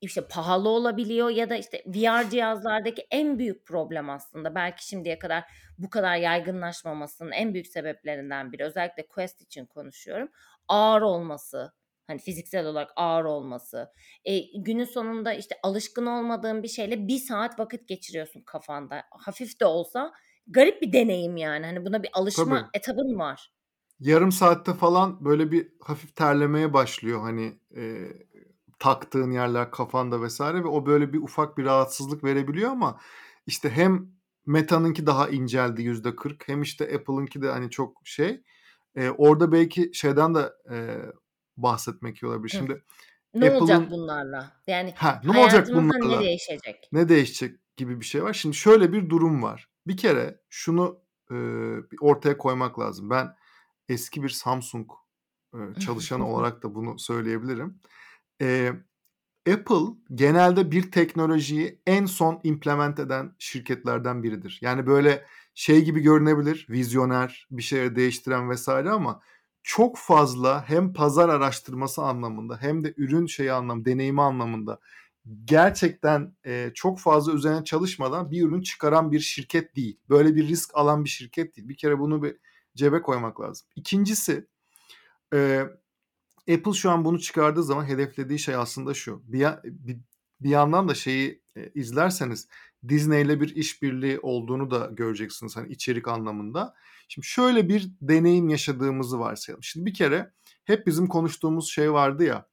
işte 0.00 0.28
pahalı 0.28 0.68
olabiliyor 0.68 1.30
ya 1.30 1.50
da 1.50 1.56
işte 1.56 1.82
VR 1.86 2.30
cihazlardaki 2.30 3.06
en 3.10 3.38
büyük 3.38 3.66
problem 3.66 4.10
aslında 4.10 4.54
belki 4.54 4.86
şimdiye 4.86 5.18
kadar 5.18 5.44
bu 5.78 5.90
kadar 5.90 6.16
yaygınlaşmamasının 6.16 7.32
en 7.32 7.54
büyük 7.54 7.66
sebeplerinden 7.66 8.52
biri 8.52 8.64
özellikle 8.64 9.06
Quest 9.06 9.40
için 9.40 9.66
konuşuyorum. 9.66 10.28
Ağır 10.68 11.02
olması. 11.02 11.72
Hani 12.06 12.18
fiziksel 12.18 12.66
olarak 12.66 12.90
ağır 12.96 13.24
olması. 13.24 13.90
E, 14.24 14.40
günün 14.58 14.84
sonunda 14.84 15.32
işte 15.34 15.54
alışkın 15.62 16.06
olmadığın 16.06 16.62
bir 16.62 16.68
şeyle 16.68 17.08
bir 17.08 17.18
saat 17.18 17.58
vakit 17.58 17.88
geçiriyorsun 17.88 18.40
kafanda. 18.40 19.02
Hafif 19.10 19.60
de 19.60 19.66
olsa 19.66 20.12
garip 20.46 20.82
bir 20.82 20.92
deneyim 20.92 21.36
yani. 21.36 21.66
Hani 21.66 21.84
buna 21.84 22.02
bir 22.02 22.10
alışma 22.12 22.44
Tabii. 22.44 22.68
etabın 22.74 23.18
var. 23.18 23.50
Yarım 24.00 24.32
saatte 24.32 24.74
falan 24.74 25.24
böyle 25.24 25.52
bir 25.52 25.68
hafif 25.80 26.16
terlemeye 26.16 26.72
başlıyor 26.72 27.20
hani 27.20 27.58
e, 27.76 28.08
taktığın 28.78 29.30
yerler 29.30 29.70
kafanda 29.70 30.22
vesaire 30.22 30.64
ve 30.64 30.68
o 30.68 30.86
böyle 30.86 31.12
bir 31.12 31.22
ufak 31.22 31.58
bir 31.58 31.64
rahatsızlık 31.64 32.24
verebiliyor 32.24 32.70
ama 32.70 33.00
işte 33.46 33.70
hem 33.70 34.14
Meta'nınki 34.46 35.06
daha 35.06 35.28
inceldi 35.28 35.82
yüzde 35.82 36.16
40 36.16 36.48
hem 36.48 36.62
işte 36.62 36.84
Apple'ınki 36.84 37.42
de 37.42 37.50
hani 37.50 37.70
çok 37.70 38.00
şey. 38.04 38.42
E, 38.96 39.10
orada 39.10 39.52
belki 39.52 39.90
şeyden 39.94 40.34
de 40.34 40.52
e, 40.70 40.76
bahsetmek 41.56 42.22
iyi 42.22 42.26
olabilir. 42.26 42.48
Şimdi 42.48 42.82
Ne 43.34 43.50
olacak 43.50 43.90
bunlarla? 43.90 44.52
Yani 44.66 44.94
ha 44.96 45.20
ne 45.24 45.30
olacak 45.30 45.52
hayatımızda 45.52 45.96
ne 45.96 46.02
bunlarla? 46.02 46.20
değişecek? 46.20 46.88
Ne 46.92 47.08
değişecek 47.08 47.58
gibi 47.76 48.00
bir 48.00 48.04
şey 48.04 48.22
var. 48.22 48.32
Şimdi 48.32 48.56
şöyle 48.56 48.92
bir 48.92 49.10
durum 49.10 49.42
var. 49.42 49.68
Bir 49.86 49.96
kere 49.96 50.40
şunu 50.50 50.98
e, 51.30 51.36
ortaya 52.00 52.38
koymak 52.38 52.78
lazım. 52.78 53.10
Ben 53.10 53.36
eski 53.88 54.22
bir 54.22 54.28
Samsung 54.28 54.90
e, 55.54 55.80
çalışanı 55.80 56.28
olarak 56.28 56.62
da 56.62 56.74
bunu 56.74 56.98
söyleyebilirim. 56.98 57.80
E, 58.40 58.72
Apple 59.52 59.86
genelde 60.14 60.70
bir 60.70 60.90
teknolojiyi 60.90 61.80
en 61.86 62.06
son 62.06 62.40
implement 62.42 62.98
eden 62.98 63.34
şirketlerden 63.38 64.22
biridir. 64.22 64.58
Yani 64.62 64.86
böyle 64.86 65.24
şey 65.54 65.84
gibi 65.84 66.00
görünebilir, 66.00 66.66
vizyoner, 66.70 67.46
bir 67.50 67.62
şeyleri 67.62 67.96
değiştiren 67.96 68.50
vesaire 68.50 68.90
ama 68.90 69.20
çok 69.64 69.98
fazla 69.98 70.68
hem 70.68 70.92
pazar 70.92 71.28
araştırması 71.28 72.02
anlamında 72.02 72.56
hem 72.60 72.84
de 72.84 72.94
ürün 72.96 73.26
şeyi 73.26 73.52
anlamında, 73.52 73.84
deneyimi 73.84 74.22
anlamında 74.22 74.80
gerçekten 75.44 76.36
e, 76.46 76.70
çok 76.74 77.00
fazla 77.00 77.32
üzerine 77.32 77.64
çalışmadan 77.64 78.30
bir 78.30 78.42
ürün 78.42 78.62
çıkaran 78.62 79.12
bir 79.12 79.20
şirket 79.20 79.76
değil. 79.76 79.98
Böyle 80.08 80.36
bir 80.36 80.48
risk 80.48 80.70
alan 80.74 81.04
bir 81.04 81.08
şirket 81.08 81.56
değil. 81.56 81.68
Bir 81.68 81.76
kere 81.76 81.98
bunu 81.98 82.22
bir 82.22 82.36
cebe 82.76 83.02
koymak 83.02 83.40
lazım. 83.40 83.66
İkincisi 83.76 84.46
e, 85.34 85.66
Apple 86.52 86.72
şu 86.72 86.90
an 86.90 87.04
bunu 87.04 87.20
çıkardığı 87.20 87.62
zaman 87.62 87.84
hedeflediği 87.84 88.38
şey 88.38 88.54
aslında 88.54 88.94
şu. 88.94 89.22
Bir, 89.24 89.46
bir, 89.64 89.98
bir 90.40 90.50
yandan 90.50 90.88
da 90.88 90.94
şeyi 90.94 91.42
e, 91.56 91.70
izlerseniz 91.74 92.48
Disney 92.88 93.22
ile 93.22 93.40
bir 93.40 93.56
işbirliği 93.56 94.18
olduğunu 94.20 94.70
da 94.70 94.90
göreceksiniz 94.92 95.56
hani 95.56 95.72
içerik 95.72 96.08
anlamında. 96.08 96.74
Şimdi 97.08 97.26
şöyle 97.26 97.68
bir 97.68 97.90
deneyim 98.00 98.48
yaşadığımızı 98.48 99.18
varsayalım. 99.18 99.62
Şimdi 99.62 99.86
bir 99.86 99.94
kere 99.94 100.32
hep 100.64 100.86
bizim 100.86 101.06
konuştuğumuz 101.06 101.70
şey 101.70 101.92
vardı 101.92 102.24
ya. 102.24 102.46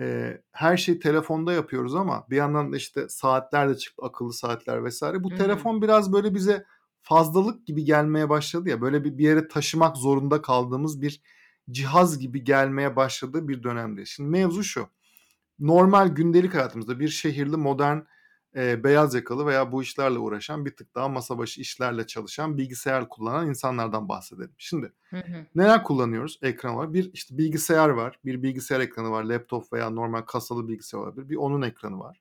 e, 0.00 0.38
her 0.52 0.76
şeyi 0.76 0.98
telefonda 0.98 1.52
yapıyoruz 1.52 1.94
ama 1.94 2.26
bir 2.30 2.36
yandan 2.36 2.72
da 2.72 2.76
işte 2.76 3.08
saatler 3.08 3.68
de 3.68 3.76
çıktı 3.78 4.02
akıllı 4.06 4.32
saatler 4.32 4.84
vesaire. 4.84 5.24
Bu 5.24 5.30
Hı 5.30 5.34
hı. 5.34 5.38
telefon 5.38 5.82
biraz 5.82 6.12
böyle 6.12 6.34
bize 6.34 6.64
fazlalık 7.02 7.66
gibi 7.66 7.84
gelmeye 7.84 8.28
başladı 8.28 8.68
ya. 8.68 8.80
Böyle 8.80 9.04
bir, 9.04 9.18
bir 9.18 9.24
yere 9.24 9.48
taşımak 9.48 9.96
zorunda 9.96 10.42
kaldığımız 10.42 11.02
bir 11.02 11.22
cihaz 11.70 12.18
gibi 12.18 12.44
gelmeye 12.44 12.96
başladığı 12.96 13.48
bir 13.48 13.62
dönemde. 13.62 14.04
Şimdi 14.04 14.30
mevzu 14.30 14.64
şu. 14.64 14.88
Normal 15.58 16.08
gündelik 16.08 16.54
hayatımızda 16.54 17.00
bir 17.00 17.08
şehirli 17.08 17.56
modern 17.56 17.98
e, 18.56 18.84
beyaz 18.84 19.14
yakalı 19.14 19.46
veya 19.46 19.72
bu 19.72 19.82
işlerle 19.82 20.18
uğraşan 20.18 20.64
bir 20.64 20.76
tık 20.76 20.94
daha 20.94 21.08
masa 21.08 21.38
başı 21.38 21.60
işlerle 21.60 22.06
çalışan 22.06 22.58
bilgisayar 22.58 23.08
kullanan 23.08 23.48
insanlardan 23.48 24.08
bahsedelim. 24.08 24.54
Şimdi 24.58 24.92
Hı 25.10 25.16
hı. 25.16 25.46
neler 25.54 25.82
kullanıyoruz 25.82 26.38
ekran 26.42 26.76
var? 26.76 26.94
Bir 26.94 27.10
işte 27.12 27.38
bilgisayar 27.38 27.88
var. 27.88 28.18
Bir 28.24 28.42
bilgisayar 28.42 28.80
ekranı 28.80 29.10
var. 29.10 29.24
Laptop 29.24 29.72
veya 29.72 29.90
normal 29.90 30.22
kasalı 30.22 30.68
bilgisayar 30.68 30.98
olabilir. 30.98 31.28
Bir 31.28 31.36
onun 31.36 31.62
ekranı 31.62 31.98
var. 31.98 32.20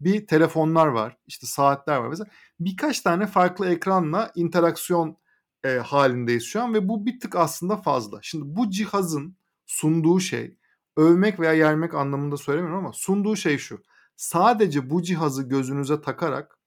Bir 0.00 0.26
telefonlar 0.26 0.86
var. 0.86 1.16
işte 1.26 1.46
saatler 1.46 1.96
var. 1.96 2.08
Mesela 2.08 2.30
birkaç 2.60 3.00
tane 3.00 3.26
farklı 3.26 3.70
ekranla 3.70 4.32
interaksiyon 4.34 5.16
e, 5.64 5.68
halindeyiz 5.68 6.44
şu 6.44 6.62
an 6.62 6.74
ve 6.74 6.88
bu 6.88 7.06
bir 7.06 7.20
tık 7.20 7.36
aslında 7.36 7.76
fazla. 7.76 8.18
Şimdi 8.22 8.44
bu 8.56 8.70
cihazın 8.70 9.36
sunduğu 9.66 10.20
şey 10.20 10.56
övmek 10.96 11.40
veya 11.40 11.52
yermek 11.52 11.94
anlamında 11.94 12.36
söylemiyorum 12.36 12.78
ama 12.78 12.92
sunduğu 12.92 13.36
şey 13.36 13.58
şu. 13.58 13.82
Sadece 14.16 14.90
bu 14.90 15.02
cihazı 15.02 15.42
gözünüze 15.42 16.00
takarak 16.00 16.58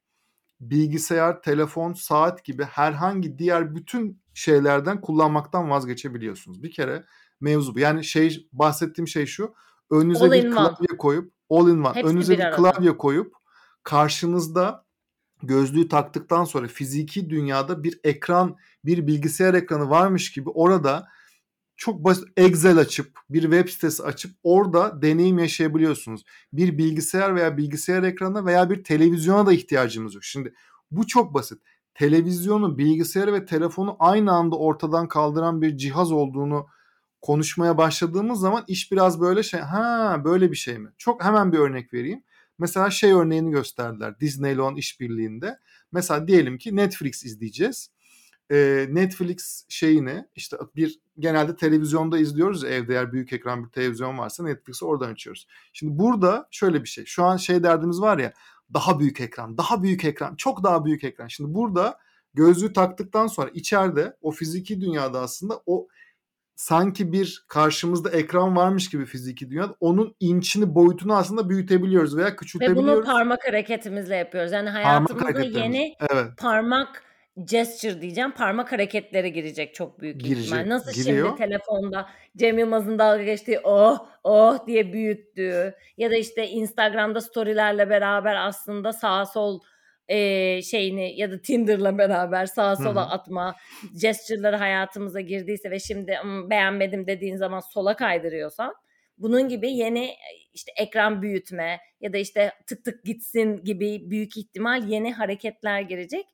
bilgisayar, 0.59 1.41
telefon, 1.41 1.93
saat 1.93 2.45
gibi 2.45 2.63
herhangi 2.63 3.39
diğer 3.39 3.75
bütün 3.75 4.21
şeylerden 4.33 5.01
kullanmaktan 5.01 5.69
vazgeçebiliyorsunuz. 5.69 6.63
Bir 6.63 6.71
kere 6.71 7.05
mevzu 7.41 7.75
bu. 7.75 7.79
Yani 7.79 8.03
şey 8.03 8.47
bahsettiğim 8.53 9.07
şey 9.07 9.25
şu. 9.25 9.53
Önünüze 9.89 10.25
All 10.25 10.31
bir 10.31 10.43
in 10.43 10.51
one. 10.51 10.55
klavye 10.55 10.97
koyup 10.97 11.33
all 11.49 11.67
in 11.67 11.83
one. 11.83 11.95
Hepsi 11.95 12.07
Önünüze 12.07 12.33
bir 12.37 12.43
bir 12.43 12.51
klavye 12.51 12.97
koyup 12.97 13.33
karşınızda 13.83 14.85
gözlüğü 15.43 15.87
taktıktan 15.87 16.43
sonra 16.43 16.67
fiziki 16.67 17.29
dünyada 17.29 17.83
bir 17.83 17.99
ekran, 18.03 18.57
bir 18.85 19.07
bilgisayar 19.07 19.53
ekranı 19.53 19.89
varmış 19.89 20.31
gibi 20.31 20.49
orada 20.49 21.07
çok 21.77 22.03
basit 22.03 22.23
Excel 22.37 22.77
açıp 22.77 23.19
bir 23.29 23.41
web 23.41 23.69
sitesi 23.69 24.03
açıp 24.03 24.31
orada 24.43 25.01
deneyim 25.01 25.39
yaşayabiliyorsunuz. 25.39 26.23
Bir 26.53 26.77
bilgisayar 26.77 27.35
veya 27.35 27.57
bilgisayar 27.57 28.03
ekranına 28.03 28.45
veya 28.45 28.69
bir 28.69 28.83
televizyona 28.83 29.45
da 29.45 29.53
ihtiyacımız 29.53 30.15
yok. 30.15 30.23
Şimdi 30.23 30.53
bu 30.91 31.07
çok 31.07 31.33
basit. 31.33 31.61
Televizyonu, 31.93 32.77
bilgisayarı 32.77 33.33
ve 33.33 33.45
telefonu 33.45 33.95
aynı 33.99 34.31
anda 34.31 34.55
ortadan 34.55 35.07
kaldıran 35.07 35.61
bir 35.61 35.77
cihaz 35.77 36.11
olduğunu 36.11 36.67
konuşmaya 37.21 37.77
başladığımız 37.77 38.39
zaman 38.39 38.63
iş 38.67 38.91
biraz 38.91 39.21
böyle 39.21 39.43
şey 39.43 39.59
ha 39.59 40.21
böyle 40.25 40.51
bir 40.51 40.55
şey 40.55 40.77
mi? 40.77 40.89
Çok 40.97 41.23
hemen 41.23 41.51
bir 41.51 41.57
örnek 41.57 41.93
vereyim. 41.93 42.23
Mesela 42.59 42.89
şey 42.89 43.11
örneğini 43.11 43.51
gösterdiler 43.51 44.19
Disney 44.19 44.53
ile 44.53 44.61
olan 44.61 44.75
işbirliğinde. 44.75 45.59
Mesela 45.91 46.27
diyelim 46.27 46.57
ki 46.57 46.75
Netflix 46.75 47.25
izleyeceğiz. 47.25 47.89
Ee, 48.51 48.87
Netflix 48.89 49.65
şeyini 49.69 50.25
işte 50.35 50.57
bir 50.75 50.99
genelde 51.19 51.55
televizyonda 51.55 52.17
izliyoruz 52.17 52.63
ya, 52.63 52.69
evde 52.69 52.93
eğer 52.93 53.11
büyük 53.11 53.33
ekran 53.33 53.63
bir 53.65 53.69
televizyon 53.69 54.17
varsa 54.17 54.43
Netflix'i 54.43 54.85
oradan 54.85 55.11
açıyoruz. 55.11 55.47
Şimdi 55.73 55.99
burada 55.99 56.47
şöyle 56.51 56.83
bir 56.83 56.89
şey. 56.89 57.05
Şu 57.05 57.23
an 57.23 57.37
şey 57.37 57.63
derdimiz 57.63 58.01
var 58.01 58.17
ya 58.17 58.33
daha 58.73 58.99
büyük 58.99 59.21
ekran, 59.21 59.57
daha 59.57 59.83
büyük 59.83 60.05
ekran, 60.05 60.35
çok 60.35 60.63
daha 60.63 60.85
büyük 60.85 61.03
ekran. 61.03 61.27
Şimdi 61.27 61.53
burada 61.53 61.97
gözlüğü 62.33 62.73
taktıktan 62.73 63.27
sonra 63.27 63.49
içeride 63.53 64.17
o 64.21 64.31
fiziki 64.31 64.81
dünyada 64.81 65.19
aslında 65.21 65.61
o 65.65 65.87
sanki 66.55 67.11
bir 67.11 67.45
karşımızda 67.47 68.09
ekran 68.09 68.55
varmış 68.55 68.89
gibi 68.89 69.05
fiziki 69.05 69.49
dünyada 69.49 69.75
onun 69.79 70.15
inçini 70.19 70.75
boyutunu 70.75 71.15
aslında 71.15 71.49
büyütebiliyoruz 71.49 72.17
veya 72.17 72.27
Ve 72.27 72.31
bunu 72.31 72.37
küçültebiliyoruz. 72.37 73.05
parmak 73.05 73.47
hareketimizle 73.47 74.15
yapıyoruz. 74.15 74.51
Yani 74.51 74.69
Parmak 74.83 75.21
hareketlerimiz. 75.21 75.55
yeni 75.55 75.93
Evet. 76.11 76.27
parmak 76.37 77.03
gesture 77.43 78.01
diyeceğim. 78.01 78.31
Parmak 78.31 78.71
hareketleri 78.71 79.33
girecek 79.33 79.75
çok 79.75 80.01
büyük 80.01 80.25
ihtimal. 80.25 80.63
Girecek. 80.63 80.67
Nasıl 80.67 80.91
Giriyor. 80.91 81.27
şimdi 81.27 81.37
telefonda 81.37 82.09
Cem 82.37 82.57
Yılmaz'ın 82.59 82.99
dalga 82.99 83.23
geçtiği 83.23 83.59
oh 83.63 84.07
oh 84.23 84.67
diye 84.67 84.93
büyüttüğü 84.93 85.73
ya 85.97 86.11
da 86.11 86.15
işte 86.15 86.47
Instagram'da 86.47 87.21
storylerle 87.21 87.89
beraber 87.89 88.35
aslında 88.35 88.93
sağa 88.93 89.25
sol 89.25 89.59
eee, 90.09 90.61
şeyini 90.63 91.19
ya 91.19 91.31
da 91.31 91.41
Tinder'la 91.41 91.97
beraber 91.97 92.45
sağa 92.45 92.75
sola 92.75 93.05
hı. 93.05 93.09
atma, 93.11 93.55
gesture'ları 94.01 94.55
hayatımıza 94.55 95.21
girdiyse 95.21 95.71
ve 95.71 95.79
şimdi, 95.79 96.17
beğenmedim 96.49 97.07
dediğin 97.07 97.35
zaman 97.37 97.59
sola 97.59 97.95
kaydırıyorsan 97.95 98.73
bunun 99.17 99.47
gibi 99.47 99.71
yeni, 99.71 100.15
işte, 100.53 100.71
ekran 100.77 101.21
büyütme 101.21 101.79
ya 102.01 102.13
da, 102.13 102.17
işte, 102.17 102.51
tık 102.67 102.85
tık 102.85 103.03
gitsin 103.03 103.63
gibi 103.63 104.11
büyük 104.11 104.37
ihtimal 104.37 104.87
yeni 104.87 105.13
hareketler 105.13 105.81
girecek 105.81 106.25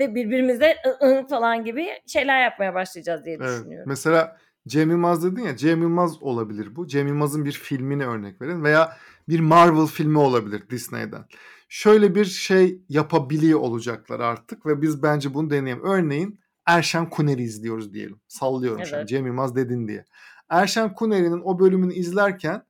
ve 0.00 0.14
birbirimize 0.14 0.76
ı 0.86 1.06
ı 1.06 1.26
falan 1.26 1.64
gibi 1.64 1.86
şeyler 2.06 2.42
yapmaya 2.42 2.74
başlayacağız 2.74 3.24
diye 3.24 3.36
Evet. 3.40 3.58
düşünüyorum. 3.58 3.88
Mesela 3.88 4.36
Cem 4.68 4.90
Yılmaz 4.90 5.24
dedin 5.24 5.42
ya, 5.42 5.56
Cem 5.56 5.82
Yılmaz 5.82 6.22
olabilir 6.22 6.76
bu. 6.76 6.86
Cem 6.86 7.06
Yılmaz'ın 7.06 7.44
bir 7.44 7.52
filmine 7.52 8.06
örnek 8.06 8.40
verin 8.40 8.64
veya 8.64 8.96
bir 9.28 9.40
Marvel 9.40 9.86
filmi 9.86 10.18
olabilir 10.18 10.70
Disney'den. 10.70 11.24
Şöyle 11.68 12.14
bir 12.14 12.24
şey 12.24 12.80
yapabiliyor 12.88 13.60
olacaklar 13.60 14.20
artık 14.20 14.66
ve 14.66 14.82
biz 14.82 15.02
bence 15.02 15.34
bunu 15.34 15.50
deneyelim. 15.50 15.84
Örneğin 15.84 16.40
Erşen 16.66 17.10
Kuner'i 17.10 17.42
izliyoruz 17.42 17.94
diyelim. 17.94 18.20
Sallıyorum 18.28 18.82
Evet. 18.92 19.08
Cem 19.08 19.26
Yılmaz 19.26 19.56
dedin 19.56 19.88
diye. 19.88 20.04
Erşen 20.48 20.94
Kuner'in 20.94 21.40
o 21.44 21.58
bölümünü 21.58 21.94
izlerken 21.94 22.62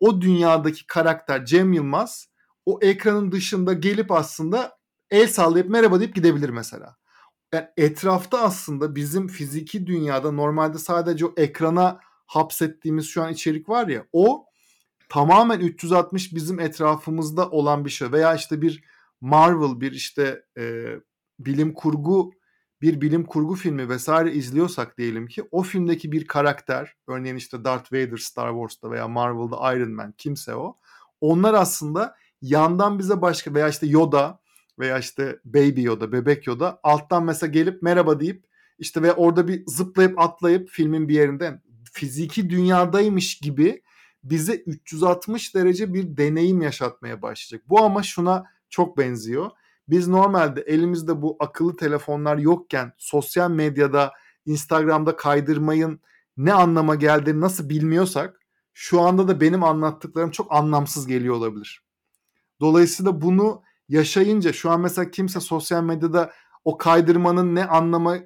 o 0.00 0.20
dünyadaki 0.20 0.86
karakter 0.86 1.44
Cem 1.44 1.72
Yılmaz 1.72 2.28
o 2.66 2.78
ekranın 2.82 3.32
dışında 3.32 3.72
gelip 3.72 4.12
aslında 4.12 4.78
el 5.10 5.28
sallayıp 5.28 5.68
merhaba 5.68 6.00
deyip 6.00 6.14
gidebilir 6.14 6.48
mesela. 6.48 6.96
Yani 7.52 7.66
etrafta 7.76 8.40
aslında 8.40 8.96
bizim 8.96 9.28
fiziki 9.28 9.86
dünyada 9.86 10.32
normalde 10.32 10.78
sadece 10.78 11.26
o 11.26 11.34
ekrana 11.36 12.00
hapsettiğimiz 12.26 13.06
şu 13.06 13.22
an 13.22 13.32
içerik 13.32 13.68
var 13.68 13.88
ya 13.88 14.06
o 14.12 14.46
tamamen 15.08 15.60
360 15.60 16.34
bizim 16.34 16.60
etrafımızda 16.60 17.50
olan 17.50 17.84
bir 17.84 17.90
şey 17.90 18.12
veya 18.12 18.34
işte 18.34 18.62
bir 18.62 18.84
Marvel 19.20 19.80
bir 19.80 19.92
işte 19.92 20.42
e, 20.58 20.86
bilim 21.38 21.74
kurgu 21.74 22.32
bir 22.82 23.00
bilim 23.00 23.24
kurgu 23.24 23.54
filmi 23.54 23.88
vesaire 23.88 24.32
izliyorsak 24.32 24.98
diyelim 24.98 25.26
ki 25.26 25.44
o 25.50 25.62
filmdeki 25.62 26.12
bir 26.12 26.26
karakter 26.26 26.96
örneğin 27.08 27.36
işte 27.36 27.64
Darth 27.64 27.92
Vader 27.92 28.16
Star 28.16 28.50
Wars'ta 28.50 28.90
veya 28.90 29.08
Marvel'da 29.08 29.74
Iron 29.74 29.90
Man 29.90 30.12
kimse 30.18 30.54
o 30.54 30.78
onlar 31.20 31.54
aslında 31.54 32.16
yandan 32.42 32.98
bize 32.98 33.22
başka 33.22 33.54
veya 33.54 33.68
işte 33.68 33.86
Yoda 33.86 34.40
veya 34.78 34.98
işte 34.98 35.40
Baby 35.44 35.82
Yoda, 35.82 36.12
Bebek 36.12 36.46
Yoda 36.46 36.80
alttan 36.82 37.24
mesela 37.24 37.50
gelip 37.50 37.82
merhaba 37.82 38.20
deyip 38.20 38.44
işte 38.78 39.02
ve 39.02 39.12
orada 39.12 39.48
bir 39.48 39.62
zıplayıp 39.66 40.18
atlayıp 40.18 40.68
filmin 40.68 41.08
bir 41.08 41.14
yerinden 41.14 41.62
fiziki 41.92 42.50
dünyadaymış 42.50 43.38
gibi 43.38 43.82
bize 44.24 44.54
360 44.54 45.54
derece 45.54 45.94
bir 45.94 46.16
deneyim 46.16 46.62
yaşatmaya 46.62 47.22
başlayacak. 47.22 47.68
Bu 47.68 47.84
ama 47.84 48.02
şuna 48.02 48.44
çok 48.70 48.98
benziyor. 48.98 49.50
Biz 49.88 50.08
normalde 50.08 50.60
elimizde 50.60 51.22
bu 51.22 51.36
akıllı 51.40 51.76
telefonlar 51.76 52.38
yokken 52.38 52.92
sosyal 52.98 53.50
medyada 53.50 54.12
Instagram'da 54.46 55.16
kaydırmayın 55.16 56.00
ne 56.36 56.52
anlama 56.52 56.94
geldiğini 56.94 57.40
nasıl 57.40 57.68
bilmiyorsak 57.68 58.40
şu 58.72 59.00
anda 59.00 59.28
da 59.28 59.40
benim 59.40 59.62
anlattıklarım 59.62 60.30
çok 60.30 60.52
anlamsız 60.52 61.06
geliyor 61.06 61.34
olabilir. 61.34 61.84
Dolayısıyla 62.60 63.20
bunu 63.20 63.62
yaşayınca 63.88 64.52
şu 64.52 64.70
an 64.70 64.80
mesela 64.80 65.10
kimse 65.10 65.40
sosyal 65.40 65.82
medyada 65.82 66.32
o 66.64 66.78
kaydırmanın 66.78 67.54
ne 67.54 67.64
anlama 67.64 68.18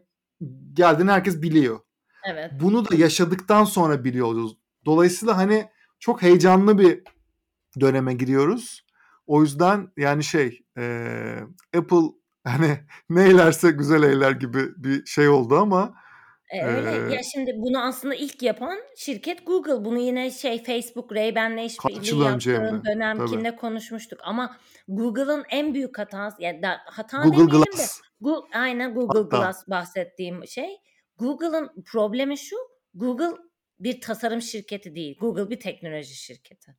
geldiğini 0.72 1.10
herkes 1.10 1.42
biliyor. 1.42 1.80
Evet. 2.24 2.52
Bunu 2.60 2.88
da 2.88 2.94
yaşadıktan 2.94 3.64
sonra 3.64 4.04
biliyoruz. 4.04 4.56
Dolayısıyla 4.86 5.36
hani 5.36 5.68
çok 5.98 6.22
heyecanlı 6.22 6.78
bir 6.78 7.02
döneme 7.80 8.14
giriyoruz. 8.14 8.86
O 9.26 9.42
yüzden 9.42 9.92
yani 9.96 10.24
şey 10.24 10.60
e, 10.78 11.36
Apple 11.76 12.06
hani 12.44 12.80
ne 13.10 13.24
eylerse 13.24 13.70
güzel 13.70 14.02
eyler 14.02 14.30
gibi 14.30 14.68
bir 14.76 15.06
şey 15.06 15.28
oldu 15.28 15.56
ama 15.58 15.94
E, 16.50 16.64
öyle. 16.64 17.14
Ya 17.14 17.20
şimdi 17.32 17.52
bunu 17.56 17.84
aslında 17.84 18.14
ilk 18.14 18.42
yapan 18.42 18.78
şirket 18.96 19.46
Google. 19.46 19.84
Bunu 19.84 19.98
yine 19.98 20.30
şey 20.30 20.64
Facebook 20.64 21.12
Ray-Ban'le 21.12 21.56
kaç 21.56 21.92
işbirliği 21.92 22.10
yıl 22.10 22.26
önce 22.26 22.54
hem 22.54 22.62
yaptığın 22.62 22.78
de 22.78 22.82
tabii. 22.82 22.94
dönemkinde 22.94 23.56
konuşmuştuk. 23.56 24.20
Ama 24.22 24.56
Google'ın 24.88 25.44
en 25.50 25.74
büyük 25.74 25.98
hatası, 25.98 26.42
yani 26.42 26.62
da, 26.62 26.80
hata 26.84 27.16
Google 27.22 27.36
demeyelim 27.38 27.52
de 27.64 27.76
Glass 27.76 28.00
Gu- 28.20 28.44
aynen 28.54 28.94
Google 28.94 29.18
hatta 29.18 29.36
Glass 29.36 29.68
bahsettiğim 29.68 30.46
şey. 30.46 30.76
Google'ın 31.16 31.82
problemi 31.86 32.38
şu. 32.38 32.56
Google 32.94 33.36
bir 33.80 34.00
tasarım 34.00 34.42
şirketi 34.42 34.94
değil. 34.94 35.18
Google 35.20 35.50
bir 35.50 35.60
teknoloji 35.60 36.14
şirketi 36.14 36.76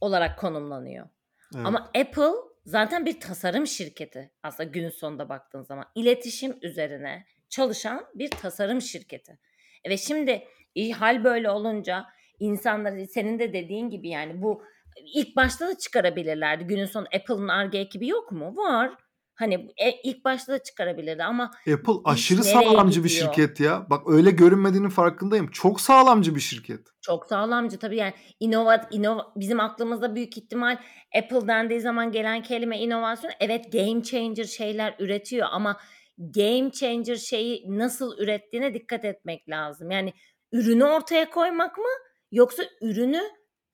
olarak 0.00 0.38
konumlanıyor. 0.38 1.08
evet 1.54 1.66
Ama 1.66 1.78
Apple 1.78 2.32
zaten 2.64 3.06
bir 3.06 3.20
tasarım 3.20 3.66
şirketi 3.66 4.32
aslında 4.42 4.70
günün 4.70 4.90
sonunda 4.90 5.28
baktığın 5.28 5.62
zaman. 5.62 5.84
iletişim 5.94 6.58
üzerine 6.62 7.26
çalışan 7.48 8.04
bir 8.14 8.30
tasarım 8.30 8.80
şirketi. 8.80 9.38
E 9.84 9.90
Ve 9.90 9.96
şimdi 9.96 10.44
i- 10.74 10.92
hal 10.92 11.24
böyle 11.24 11.50
olunca 11.50 12.04
insanlar 12.40 12.98
senin 13.04 13.38
de 13.38 13.52
dediğin 13.52 13.90
gibi 13.90 14.08
yani 14.08 14.42
bu 14.42 14.62
ilk 15.14 15.36
başta 15.36 15.68
da 15.68 15.78
çıkarabilirlerdi. 15.78 16.64
Günün 16.64 16.86
sonu 16.86 17.06
Apple'ın 17.16 17.48
Ar-Ge 17.48 17.78
ekibi 17.78 18.08
yok 18.08 18.32
mu? 18.32 18.56
Var. 18.56 18.90
Hani 19.34 19.54
e, 19.76 19.90
ilk 20.04 20.24
başta 20.24 20.52
da 20.52 20.58
çıkarabilirdi 20.62 21.24
ama 21.24 21.44
Apple 21.74 21.92
aşırı 22.04 22.44
sağlamcı 22.44 23.04
bir 23.04 23.08
gidiyor? 23.08 23.34
şirket 23.34 23.60
ya. 23.60 23.86
Bak 23.90 24.02
öyle 24.06 24.30
görünmediğinin 24.30 24.88
farkındayım. 24.88 25.50
Çok 25.50 25.80
sağlamcı 25.80 26.34
bir 26.34 26.40
şirket. 26.40 26.80
Çok 27.00 27.26
sağlamcı 27.26 27.78
tabii 27.78 27.96
yani 27.96 28.12
inovat 28.40 28.94
inova 28.94 29.32
bizim 29.36 29.60
aklımızda 29.60 30.14
büyük 30.14 30.36
ihtimal 30.38 30.78
Apple 31.18 31.48
dendiği 31.48 31.80
zaman 31.80 32.12
gelen 32.12 32.42
kelime 32.42 32.78
inovasyon. 32.78 33.32
Evet 33.40 33.72
game 33.72 34.02
changer 34.02 34.44
şeyler 34.44 34.94
üretiyor 34.98 35.48
ama 35.50 35.76
game 36.18 36.70
changer 36.70 37.16
şeyi 37.16 37.78
nasıl 37.78 38.18
ürettiğine 38.18 38.74
dikkat 38.74 39.04
etmek 39.04 39.48
lazım. 39.48 39.90
Yani 39.90 40.12
ürünü 40.52 40.84
ortaya 40.84 41.30
koymak 41.30 41.78
mı 41.78 41.90
yoksa 42.32 42.62
ürünü 42.80 43.22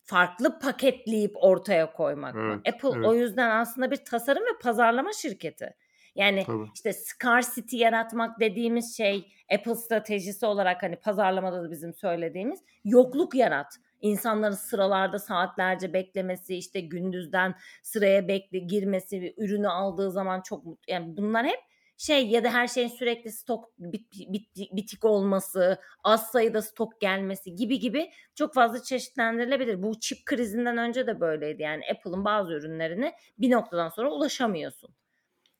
farklı 0.05 0.59
paketleyip 0.59 1.33
ortaya 1.35 1.92
koymak 1.92 2.35
mı? 2.35 2.62
Evet, 2.64 2.74
Apple 2.74 2.98
evet 2.98 3.07
o 3.07 3.14
yüzden 3.14 3.50
aslında 3.50 3.90
bir 3.90 4.05
tasarım 4.05 4.42
ve 4.42 4.59
pazarlama 4.62 5.12
şirketi. 5.12 5.74
Yani 6.14 6.44
tabii. 6.46 6.66
işte 6.74 6.92
scarcity 6.92 7.76
yaratmak 7.76 8.40
dediğimiz 8.40 8.96
şey 8.96 9.33
Apple 9.55 9.74
stratejisi 9.74 10.46
olarak 10.46 10.83
hani 10.83 10.96
pazarlamada 10.96 11.62
da 11.62 11.70
bizim 11.70 11.94
söylediğimiz 11.94 12.61
yokluk 12.85 13.35
yarat. 13.35 13.74
İnsanların 14.00 14.55
sıralarda 14.55 15.18
saatlerce 15.18 15.92
beklemesi, 15.92 16.57
işte 16.57 16.81
gündüzden 16.81 17.55
sıraya 17.83 18.28
bekle 18.28 18.59
girmesi, 18.59 19.35
ürünü 19.38 19.68
aldığı 19.68 20.11
zaman 20.11 20.40
çok 20.40 20.64
mutlu. 20.64 20.92
Yani 20.92 21.16
bunlar 21.16 21.46
hep 21.46 21.61
şey 22.02 22.28
ya 22.28 22.44
da 22.44 22.54
her 22.54 22.66
şeyin 22.66 22.88
sürekli 22.88 23.32
stok 23.32 23.78
bit, 23.78 24.12
bit, 24.32 24.56
bitik 24.56 25.04
olması, 25.04 25.78
az 26.04 26.30
sayıda 26.30 26.62
stok 26.62 27.00
gelmesi 27.00 27.54
gibi 27.54 27.78
gibi 27.78 28.10
çok 28.34 28.54
fazla 28.54 28.82
çeşitlendirilebilir. 28.82 29.82
Bu 29.82 30.00
çip 30.00 30.24
krizinden 30.26 30.78
önce 30.78 31.06
de 31.06 31.20
böyleydi. 31.20 31.62
Yani 31.62 31.82
Apple'ın 31.92 32.24
bazı 32.24 32.52
ürünlerine 32.52 33.14
bir 33.38 33.50
noktadan 33.50 33.88
sonra 33.88 34.10
ulaşamıyorsun. 34.10 34.94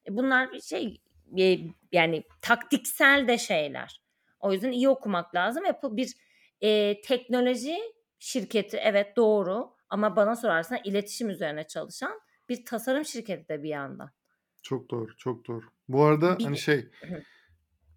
E, 0.09 0.17
Bunlar 0.17 0.61
şey 0.61 1.01
e, 1.39 1.59
yani 1.93 2.23
taktiksel 2.41 3.29
de 3.29 3.39
şeyler. 3.39 4.03
O 4.41 4.53
yüzden 4.53 4.73
iyi 4.73 4.89
okumak 4.89 5.35
lazım. 5.35 5.65
Apple 5.67 5.97
bir 5.97 6.13
e, 6.61 7.01
teknoloji 7.01 7.79
şirketi 8.19 8.77
evet 8.77 9.17
doğru 9.17 9.75
ama 9.89 10.17
bana 10.17 10.37
sorarsan 10.37 10.79
iletişim 10.85 11.31
üzerine 11.31 11.67
çalışan 11.67 12.21
bir 12.49 12.65
tasarım 12.65 13.05
şirketi 13.05 13.49
de 13.49 13.63
bir 13.63 13.69
yandan. 13.69 14.11
Çok 14.63 14.91
doğru, 14.91 15.17
çok 15.17 15.47
doğru. 15.47 15.65
Bu 15.89 16.05
arada 16.05 16.39
Bir 16.39 16.45
hani 16.45 16.59
şey 16.59 16.89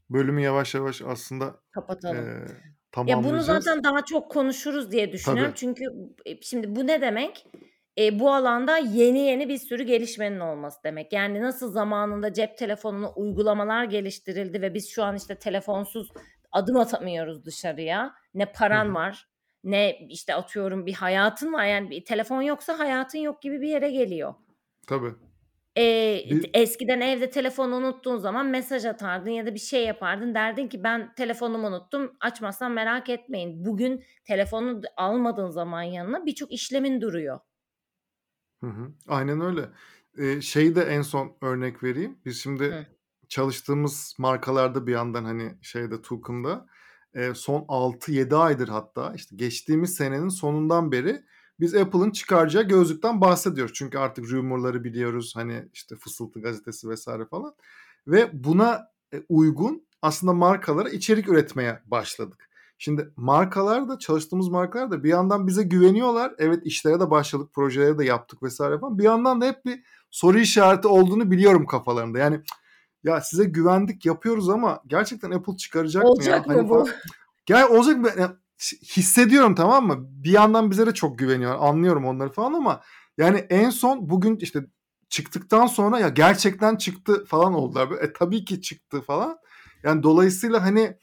bölümü 0.09 0.41
yavaş 0.41 0.75
yavaş 0.75 1.01
aslında 1.01 1.59
kapatalım. 1.71 2.17
e, 2.17 2.21
Ya 2.21 2.47
bunu 2.47 3.07
tamamlayacağız. 3.11 3.45
zaten 3.45 3.83
daha 3.83 4.05
çok 4.05 4.31
konuşuruz 4.31 4.91
diye 4.91 5.11
düşünüyorum. 5.11 5.51
Tabii. 5.51 5.59
Çünkü 5.59 5.83
e, 6.25 6.41
şimdi 6.41 6.75
bu 6.75 6.87
ne 6.87 7.01
demek? 7.01 7.47
E, 7.97 8.19
bu 8.19 8.33
alanda 8.33 8.77
yeni 8.77 9.19
yeni 9.19 9.49
bir 9.49 9.57
sürü 9.57 9.83
gelişmenin 9.83 10.39
olması 10.39 10.83
demek. 10.83 11.13
Yani 11.13 11.41
nasıl 11.41 11.71
zamanında 11.71 12.33
cep 12.33 12.57
telefonuna 12.57 13.11
uygulamalar 13.13 13.83
geliştirildi 13.83 14.61
ve 14.61 14.73
biz 14.73 14.89
şu 14.89 15.03
an 15.03 15.15
işte 15.15 15.35
telefonsuz 15.35 16.11
adım 16.51 16.77
atamıyoruz 16.77 17.45
dışarıya. 17.45 18.13
Ne 18.33 18.43
Hı 18.45 18.51
paran 18.55 18.89
hı. 18.89 18.93
var, 18.93 19.27
ne 19.63 19.99
işte 20.09 20.35
atıyorum 20.35 20.85
bir 20.85 20.93
hayatın 20.93 21.53
var. 21.53 21.65
Yani 21.65 21.89
bir 21.89 22.05
telefon 22.05 22.41
yoksa 22.41 22.79
hayatın 22.79 23.19
yok 23.19 23.41
gibi 23.41 23.61
bir 23.61 23.67
yere 23.67 23.91
geliyor. 23.91 24.33
Tabii. 24.87 25.13
Ee, 25.77 26.21
Bir, 26.23 26.49
eskiden 26.53 27.01
evde 27.01 27.29
telefonu 27.29 27.75
unuttuğun 27.75 28.17
zaman 28.17 28.45
mesaj 28.45 28.85
atardın 28.85 29.29
ya 29.29 29.45
da 29.45 29.53
bir 29.53 29.59
şey 29.59 29.85
yapardın. 29.85 30.35
Derdin 30.35 30.67
ki 30.67 30.83
ben 30.83 31.13
telefonumu 31.15 31.67
unuttum. 31.67 32.17
Açmazsan 32.21 32.71
merak 32.71 33.09
etmeyin. 33.09 33.65
Bugün 33.65 34.03
telefonu 34.25 34.83
d- 34.83 34.87
almadığın 34.97 35.49
zaman 35.49 35.81
yanına 35.81 36.25
birçok 36.25 36.51
işlemin 36.51 37.01
duruyor. 37.01 37.39
Hı 38.63 38.67
hı. 38.67 38.93
Aynen 39.07 39.41
öyle. 39.41 39.69
Ee, 40.17 40.41
şeyi 40.41 40.75
de 40.75 40.81
en 40.83 41.01
son 41.01 41.37
örnek 41.41 41.83
vereyim. 41.83 42.19
Biz 42.25 42.41
şimdi 42.41 42.63
Hı. 42.69 42.85
çalıştığımız 43.29 44.15
markalarda 44.19 44.87
bir 44.87 44.91
yandan 44.93 45.25
hani 45.25 45.57
şeyde 45.61 46.01
Tukum'da 46.01 46.65
e, 47.13 47.33
son 47.33 47.65
6-7 47.67 48.35
aydır 48.35 48.67
hatta 48.67 49.13
işte 49.15 49.35
geçtiğimiz 49.35 49.95
senenin 49.95 50.29
sonundan 50.29 50.91
beri 50.91 51.23
biz 51.59 51.75
Apple'ın 51.75 52.11
çıkaracağı 52.11 52.63
gözlükten 52.63 53.21
bahsediyoruz. 53.21 53.73
Çünkü 53.75 53.97
artık 53.97 54.31
rumorları 54.31 54.83
biliyoruz. 54.83 55.33
Hani 55.35 55.69
işte 55.73 55.95
Fısıltı 55.95 56.41
gazetesi 56.41 56.89
vesaire 56.89 57.25
falan. 57.25 57.55
Ve 58.07 58.29
buna 58.33 58.87
e, 59.13 59.23
uygun 59.29 59.87
aslında 60.01 60.33
markalara 60.33 60.89
içerik 60.89 61.29
üretmeye 61.29 61.81
başladık. 61.85 62.49
Şimdi 62.77 63.11
markalar 63.15 63.89
da 63.89 63.99
çalıştığımız 63.99 64.47
markalar 64.47 64.91
da 64.91 65.03
bir 65.03 65.09
yandan 65.09 65.47
bize 65.47 65.63
güveniyorlar. 65.63 66.33
Evet 66.37 66.65
işlere 66.65 66.99
de 66.99 67.11
başladık, 67.11 67.49
projelere 67.53 67.97
de 67.97 68.05
yaptık 68.05 68.43
vesaire 68.43 68.79
falan. 68.79 68.97
Bir 68.97 69.03
yandan 69.03 69.41
da 69.41 69.45
hep 69.45 69.65
bir 69.65 69.83
soru 70.11 70.39
işareti 70.39 70.87
olduğunu 70.87 71.31
biliyorum 71.31 71.65
kafalarında. 71.65 72.19
Yani 72.19 72.41
ya 73.03 73.21
size 73.21 73.43
güvendik 73.43 74.05
yapıyoruz 74.05 74.49
ama 74.49 74.81
gerçekten 74.87 75.31
Apple 75.31 75.57
çıkaracak 75.57 76.05
olacak 76.05 76.47
mı 76.47 76.53
ya? 76.53 76.59
Olacak 76.59 76.69
mı 76.69 76.77
hani 76.77 76.89
bu? 76.89 76.89
Gel 77.45 77.69
olacak 77.69 77.97
mı? 77.97 78.09
Yani 78.17 78.31
hissediyorum 78.97 79.55
tamam 79.55 79.87
mı? 79.87 79.95
Bir 79.99 80.31
yandan 80.31 80.71
bize 80.71 80.87
de 80.87 80.93
çok 80.93 81.19
güveniyor. 81.19 81.55
Anlıyorum 81.59 82.05
onları 82.05 82.29
falan 82.29 82.53
ama 82.53 82.81
yani 83.17 83.37
en 83.37 83.69
son 83.69 84.09
bugün 84.09 84.37
işte 84.37 84.59
çıktıktan 85.09 85.67
sonra 85.67 85.99
ya 85.99 86.09
gerçekten 86.09 86.75
çıktı 86.75 87.25
falan 87.25 87.53
oldular. 87.53 87.91
E 88.01 88.13
tabii 88.13 88.45
ki 88.45 88.61
çıktı 88.61 89.01
falan. 89.01 89.37
Yani 89.83 90.03
dolayısıyla 90.03 90.63
hani 90.63 90.97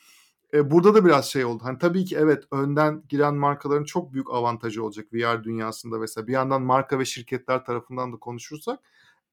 e, 0.55 0.71
burada 0.71 0.95
da 0.95 1.05
biraz 1.05 1.27
şey 1.27 1.45
oldu. 1.45 1.65
Hani 1.65 1.79
tabii 1.79 2.05
ki 2.05 2.17
evet 2.17 2.45
önden 2.53 3.03
giren 3.09 3.35
markaların 3.35 3.85
çok 3.85 4.13
büyük 4.13 4.31
avantajı 4.31 4.85
olacak 4.85 5.07
VR 5.13 5.45
dünyasında 5.45 5.99
mesela. 5.99 6.27
Bir 6.27 6.33
yandan 6.33 6.63
marka 6.63 6.99
ve 6.99 7.05
şirketler 7.05 7.65
tarafından 7.65 8.13
da 8.13 8.17
konuşursak. 8.17 8.81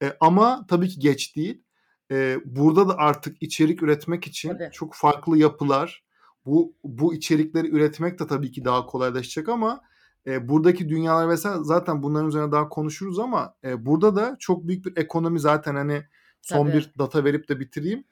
E, 0.03 0.17
ama 0.19 0.65
tabii 0.67 0.89
ki 0.89 0.99
geç 0.99 1.35
değil. 1.35 1.63
E, 2.11 2.37
burada 2.45 2.89
da 2.89 2.97
artık 2.97 3.37
içerik 3.41 3.83
üretmek 3.83 4.27
için 4.27 4.49
tabii. 4.49 4.69
çok 4.73 4.93
farklı 4.93 5.37
yapılar, 5.37 6.03
bu 6.49 6.73
bu 6.83 7.13
içerikleri 7.13 7.69
üretmek 7.69 8.19
de 8.19 8.27
tabii 8.27 8.51
ki 8.51 8.65
daha 8.65 8.85
kolaylaşacak 8.85 9.49
ama 9.49 9.81
e, 10.27 10.49
buradaki 10.49 10.89
dünyalar 10.89 11.27
mesela 11.27 11.63
zaten 11.63 12.03
bunların 12.03 12.27
üzerine 12.27 12.51
daha 12.51 12.69
konuşuruz 12.69 13.19
ama 13.19 13.55
e, 13.63 13.85
burada 13.85 14.15
da 14.15 14.35
çok 14.39 14.67
büyük 14.67 14.85
bir 14.85 14.97
ekonomi 14.97 15.39
zaten 15.39 15.75
hani 15.75 16.03
son 16.41 16.67
tabii. 16.67 16.77
bir 16.77 16.93
data 16.97 17.23
verip 17.23 17.49
de 17.49 17.59
bitireyim. 17.59 18.03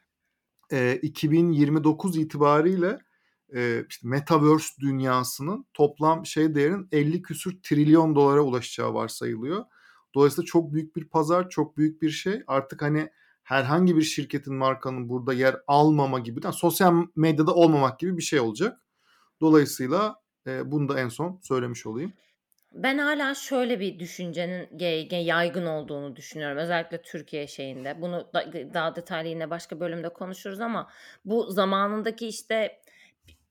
E, 0.72 1.00
2029 1.02 2.18
itibariyle 2.18 3.00
e, 3.56 3.86
işte 3.90 4.08
metaverse 4.08 4.82
dünyasının 4.82 5.66
toplam 5.74 6.26
şey 6.26 6.56
değerinin 6.56 6.88
50 6.92 7.22
küsür 7.22 7.62
trilyon 7.64 8.16
dolara 8.16 8.42
ulaşacağı 8.42 8.94
varsayılıyor. 8.94 9.66
Dolayısıyla 10.16 10.46
çok 10.46 10.74
büyük 10.74 10.96
bir 10.96 11.06
pazar, 11.06 11.50
çok 11.50 11.78
büyük 11.78 12.02
bir 12.02 12.10
şey. 12.10 12.44
Artık 12.48 12.82
hani 12.82 13.10
herhangi 13.48 13.98
bir 13.98 14.02
şirketin 14.02 14.56
markanın 14.56 15.10
burada 15.10 15.34
yer 15.34 15.56
almama 15.68 16.20
gibi, 16.20 16.40
yani 16.44 16.54
sosyal 16.54 16.94
medyada 17.16 17.54
olmamak 17.54 18.00
gibi 18.00 18.18
bir 18.18 18.22
şey 18.22 18.40
olacak. 18.40 18.82
Dolayısıyla 19.42 20.16
e, 20.48 20.72
bunu 20.72 20.90
da 20.90 21.00
en 21.00 21.10
son 21.10 21.40
söylemiş 21.44 21.86
olayım. 21.86 22.14
Ben 22.74 22.98
hala 22.98 23.36
şöyle 23.36 23.80
bir 23.80 24.00
düşüncenin 24.00 24.80
yaygın 25.26 25.66
olduğunu 25.66 26.16
düşünüyorum. 26.16 26.58
Özellikle 26.58 27.02
Türkiye 27.02 27.48
şeyinde. 27.48 28.02
Bunu 28.02 28.30
da, 28.34 28.54
daha 28.74 28.96
detaylı 28.96 29.30
yine 29.30 29.50
başka 29.50 29.80
bölümde 29.80 30.10
konuşuruz 30.10 30.62
ama 30.62 30.90
bu 31.26 31.52
zamanındaki 31.52 32.28
işte 32.28 32.82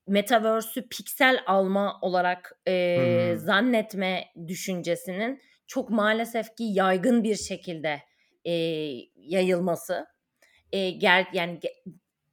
metaverse'ü 0.07 0.89
piksel 0.89 1.43
alma 1.47 1.99
olarak 2.03 2.59
e, 2.69 2.97
hmm. 3.31 3.39
zannetme 3.39 4.25
düşüncesinin 4.49 5.41
çok 5.67 5.91
maalesef 5.91 6.57
ki 6.57 6.65
yaygın 6.65 7.25
bir 7.25 7.37
şekilde 7.37 8.03
e, 8.47 8.53
yayılması. 9.17 10.07
E, 10.73 10.91
ger 10.91 11.27
yani 11.33 11.61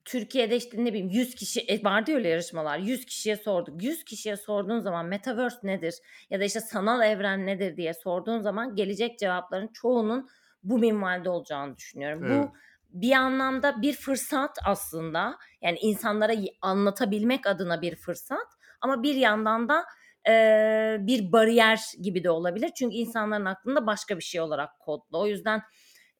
Türkiye'de 0.05 0.55
işte 0.55 0.85
ne 0.85 0.89
bileyim 0.93 1.09
100 1.09 1.35
kişi 1.35 1.61
e, 1.61 1.83
vardı 1.83 2.11
öyle 2.13 2.29
yarışmalar. 2.29 2.77
100 2.77 3.05
kişiye 3.05 3.35
sorduk. 3.35 3.83
100 3.83 4.03
kişiye 4.03 4.37
sorduğun 4.37 4.79
zaman 4.79 5.05
metaverse 5.05 5.57
nedir 5.63 5.95
ya 6.29 6.39
da 6.39 6.43
işte 6.43 6.59
sanal 6.59 7.01
evren 7.01 7.45
nedir 7.45 7.77
diye 7.77 7.93
sorduğun 7.93 8.39
zaman 8.39 8.75
gelecek 8.75 9.19
cevapların 9.19 9.67
çoğunun 9.67 10.29
bu 10.63 10.77
minvalde 10.79 11.29
olacağını 11.29 11.77
düşünüyorum. 11.77 12.23
Evet. 12.23 12.43
Bu 12.43 12.53
bir 12.93 13.11
anlamda 13.11 13.81
bir 13.81 13.93
fırsat 13.93 14.57
aslında. 14.65 15.37
Yani 15.61 15.77
insanlara 15.81 16.33
anlatabilmek 16.61 17.47
adına 17.47 17.81
bir 17.81 17.95
fırsat 17.95 18.47
ama 18.81 19.03
bir 19.03 19.15
yandan 19.15 19.69
da 19.69 19.85
e, 20.27 20.97
bir 20.99 21.31
bariyer 21.31 21.79
gibi 22.01 22.23
de 22.23 22.29
olabilir. 22.29 22.71
Çünkü 22.75 22.95
insanların 22.95 23.45
aklında 23.45 23.87
başka 23.87 24.17
bir 24.17 24.23
şey 24.23 24.41
olarak 24.41 24.79
kodlu. 24.79 25.19
O 25.19 25.27
yüzden 25.27 25.61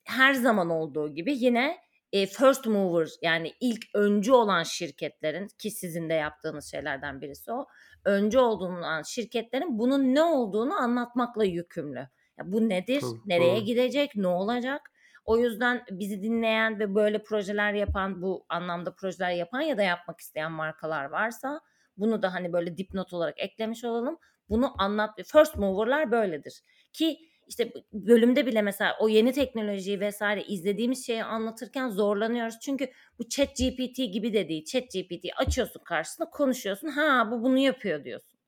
her 0.04 0.34
zaman 0.34 0.70
olduğu 0.70 1.14
gibi 1.14 1.34
yine 1.38 1.78
e, 2.12 2.26
first 2.26 2.66
mover 2.66 3.10
yani 3.22 3.54
ilk 3.60 3.86
öncü 3.94 4.32
olan 4.32 4.64
şirketlerin 4.64 5.48
ki 5.48 5.72
sizin 5.72 6.10
de 6.10 6.14
yaptığınız 6.14 6.72
şeylerden 6.72 7.22
birisi 7.22 7.52
o. 7.52 7.68
Öncü 8.06 8.40
olduğundan 8.40 9.02
şirketlerin 9.04 9.80
bunun 9.80 10.16
ne 10.16 10.24
olduğunu 10.24 10.74
anlatmakla 10.74 11.46
yükümlü. 11.46 12.08
Ya 12.40 12.52
bu 12.52 12.70
nedir? 12.70 13.02
Tabii, 13.02 13.20
nereye 13.26 13.56
doğru. 13.56 13.66
gidecek? 13.66 14.16
Ne 14.16 14.28
olacak? 14.28 14.92
O 15.26 15.38
yüzden 15.38 15.84
bizi 15.92 16.24
dinleyen 16.24 16.80
ve 16.80 16.96
böyle 16.96 17.24
projeler 17.24 17.74
yapan, 17.74 18.22
bu 18.22 18.46
anlamda 18.50 18.96
projeler 18.96 19.32
yapan 19.32 19.62
ya 19.62 19.78
da 19.78 19.84
yapmak 19.84 20.20
isteyen 20.20 20.52
markalar 20.52 21.06
varsa 21.06 21.62
bunu 21.98 22.22
da 22.22 22.34
hani 22.34 22.54
böyle 22.54 22.78
dipnot 22.78 23.14
olarak 23.14 23.40
eklemiş 23.40 23.84
olalım. 23.84 24.18
Bunu 24.50 24.82
anlat. 24.82 25.10
First 25.26 25.56
mover'lar 25.56 26.12
böyledir. 26.12 26.62
Ki 26.94 27.18
işte 27.48 27.74
bölümde 27.94 28.46
bile 28.46 28.62
mesela 28.62 28.98
o 29.00 29.10
yeni 29.10 29.32
teknolojiyi 29.32 30.00
vesaire 30.00 30.44
izlediğimiz 30.44 31.06
şeyi 31.06 31.24
anlatırken 31.24 31.90
zorlanıyoruz. 31.90 32.60
Çünkü 32.60 32.90
bu 33.20 33.30
chat 33.30 33.50
GPT 33.58 33.98
gibi 33.98 34.34
de 34.34 34.50
değil. 34.50 34.66
Chat 34.66 34.84
GPT 34.84 35.26
açıyorsun 35.38 35.80
karşısında 35.84 36.30
konuşuyorsun. 36.30 36.88
Ha 36.88 37.32
bu 37.32 37.44
bunu 37.44 37.58
yapıyor 37.58 38.04
diyorsun. 38.04 38.40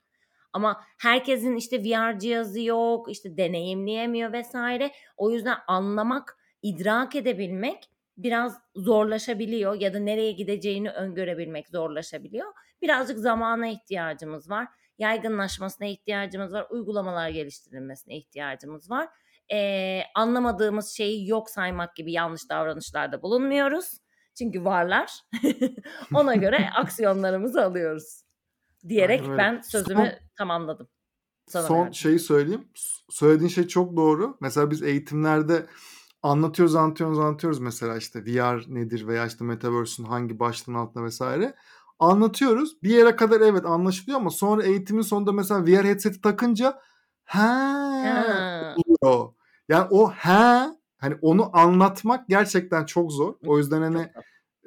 Ama 0.53 0.81
herkesin 0.97 1.55
işte 1.55 1.83
VR 1.83 2.19
cihazı 2.19 2.61
yok, 2.61 3.11
işte 3.11 3.37
deneyimleyemiyor 3.37 4.33
vesaire. 4.33 4.91
O 5.17 5.31
yüzden 5.31 5.57
anlamak, 5.67 6.37
idrak 6.61 7.15
edebilmek 7.15 7.89
biraz 8.17 8.57
zorlaşabiliyor 8.75 9.81
ya 9.81 9.93
da 9.93 9.99
nereye 9.99 10.31
gideceğini 10.31 10.91
öngörebilmek 10.91 11.69
zorlaşabiliyor. 11.69 12.53
Birazcık 12.81 13.19
zamana 13.19 13.67
ihtiyacımız 13.67 14.49
var 14.49 14.67
yaygınlaşmasına 14.97 15.87
ihtiyacımız 15.87 16.53
var. 16.53 16.67
Uygulamalar 16.69 17.29
geliştirilmesine 17.29 18.17
ihtiyacımız 18.17 18.91
var. 18.91 19.09
Ee, 19.53 20.01
anlamadığımız 20.15 20.89
şeyi 20.89 21.27
yok 21.29 21.49
saymak 21.49 21.95
gibi 21.95 22.11
yanlış 22.11 22.49
davranışlarda 22.49 23.21
bulunmuyoruz. 23.21 23.97
Çünkü 24.37 24.65
varlar. 24.65 25.11
Ona 26.13 26.35
göre 26.35 26.69
aksiyonlarımızı 26.75 27.63
alıyoruz. 27.65 28.21
Diyerek 28.89 29.21
ben 29.37 29.61
sözümü 29.61 30.05
son, 30.05 30.27
tamamladım. 30.37 30.87
Sana 31.47 31.63
son 31.63 31.79
verdim. 31.79 31.93
şeyi 31.93 32.19
söyleyeyim. 32.19 32.67
Söylediğin 33.09 33.49
şey 33.49 33.67
çok 33.67 33.95
doğru. 33.95 34.37
Mesela 34.41 34.71
biz 34.71 34.83
eğitimlerde 34.83 35.65
anlatıyoruz, 36.23 36.75
anlatıyoruz, 36.75 37.19
anlatıyoruz 37.19 37.59
mesela 37.59 37.97
işte 37.97 38.25
VR 38.25 38.63
nedir 38.67 39.07
veya 39.07 39.25
işte 39.25 39.43
Metaverse'ün 39.43 40.07
hangi 40.07 40.39
başlığın 40.39 40.73
altında 40.73 41.03
vesaire 41.03 41.55
anlatıyoruz. 41.99 42.83
Bir 42.83 42.89
yere 42.89 43.15
kadar 43.15 43.41
evet 43.41 43.65
anlaşılıyor 43.65 44.19
ama 44.19 44.29
sonra 44.29 44.63
eğitimin 44.63 45.01
sonunda 45.01 45.31
mesela 45.31 45.65
VR 45.65 45.85
headset'i 45.85 46.21
takınca 46.21 46.81
ha 47.25 48.75
oluyor. 48.77 49.33
Yani 49.69 49.87
o 49.91 50.09
ha 50.09 50.75
hani 50.97 51.15
onu 51.21 51.49
anlatmak 51.57 52.27
gerçekten 52.27 52.85
çok 52.85 53.11
zor. 53.11 53.33
O 53.45 53.57
yüzden 53.57 53.81
hani 53.81 54.09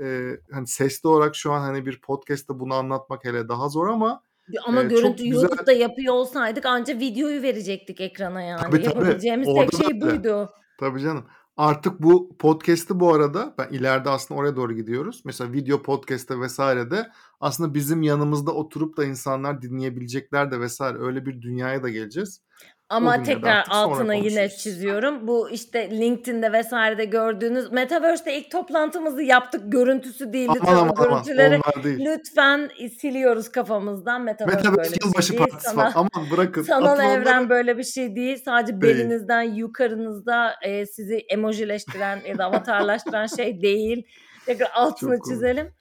e, 0.00 0.36
hani 0.52 0.66
sesli 0.66 1.08
olarak 1.08 1.36
şu 1.36 1.52
an 1.52 1.60
hani 1.60 1.86
bir 1.86 2.00
podcast'te 2.00 2.58
bunu 2.58 2.74
anlatmak 2.74 3.24
hele 3.24 3.48
daha 3.48 3.68
zor 3.68 3.88
ama 3.88 4.22
ama 4.66 4.82
e, 4.82 4.86
görüntü 4.86 5.24
güzel... 5.24 5.42
YouTube'da 5.42 5.72
yapıyor 5.72 6.14
olsaydık 6.14 6.66
anca 6.66 6.98
videoyu 6.98 7.42
verecektik 7.42 8.00
ekrana 8.00 8.42
yani. 8.42 8.60
Tabii, 8.60 8.82
tabii. 8.82 8.84
Yapabileceğimiz 8.84 9.48
Orada 9.48 9.66
tek 9.66 9.84
şey 9.84 10.00
buydu. 10.00 10.50
Tabii 10.80 11.00
canım. 11.00 11.24
Artık 11.58 12.02
bu 12.02 12.36
podcast'i 12.38 13.00
bu 13.00 13.14
arada 13.14 13.54
ben 13.58 13.68
ileride 13.70 14.10
aslında 14.10 14.40
oraya 14.40 14.56
doğru 14.56 14.74
gidiyoruz. 14.74 15.22
Mesela 15.24 15.52
video 15.52 15.82
podcast'te 15.82 16.40
vesaire 16.40 16.90
de 16.90 17.10
aslında 17.40 17.74
bizim 17.74 18.02
yanımızda 18.02 18.52
oturup 18.52 18.96
da 18.96 19.04
insanlar 19.04 19.62
dinleyebilecekler 19.62 20.50
de 20.50 20.60
vesaire 20.60 20.98
öyle 20.98 21.26
bir 21.26 21.42
dünyaya 21.42 21.82
da 21.82 21.88
geleceğiz. 21.88 22.42
Ama 22.90 23.22
tekrar 23.22 23.64
altına 23.68 24.14
yine 24.14 24.48
çiziyorum. 24.48 25.28
Bu 25.28 25.50
işte 25.50 25.90
LinkedIn'de 25.90 26.52
vesairede 26.52 27.04
gördüğünüz 27.04 27.72
Metaverse'de 27.72 28.38
ilk 28.38 28.50
toplantımızı 28.50 29.22
yaptık. 29.22 29.62
Görüntüsü 29.64 30.32
değil. 30.32 30.48
Lütfen 30.54 30.74
aman, 30.74 30.94
aman, 30.96 31.10
görüntüleri 31.10 31.60
değil. 31.84 31.98
lütfen 32.00 32.70
siliyoruz 33.00 33.48
kafamızdan. 33.48 34.22
Metaverse, 34.22 34.56
Metaverse 34.56 34.90
böyle 34.92 34.96
yılbaşı 35.04 35.32
bir 35.32 35.38
şey 35.38 35.46
partisi 35.46 35.70
Sana, 35.70 35.92
Aman 35.94 36.30
bırakın. 36.30 36.62
Sanal 36.62 37.00
evren 37.00 37.48
böyle 37.48 37.78
bir 37.78 37.84
şey 37.84 38.16
değil. 38.16 38.42
Sadece 38.44 38.80
değil. 38.80 38.94
belinizden 38.94 39.42
yukarınızda 39.42 40.54
e, 40.62 40.86
sizi 40.86 41.16
emojileştiren 41.28 42.20
ya 42.28 42.38
da 42.38 42.44
avatarlaştıran 42.44 43.26
şey 43.26 43.62
değil. 43.62 44.06
Tekrar 44.46 44.70
altını 44.74 45.16
Çok 45.16 45.24
çizelim. 45.24 45.64
Cool. 45.64 45.77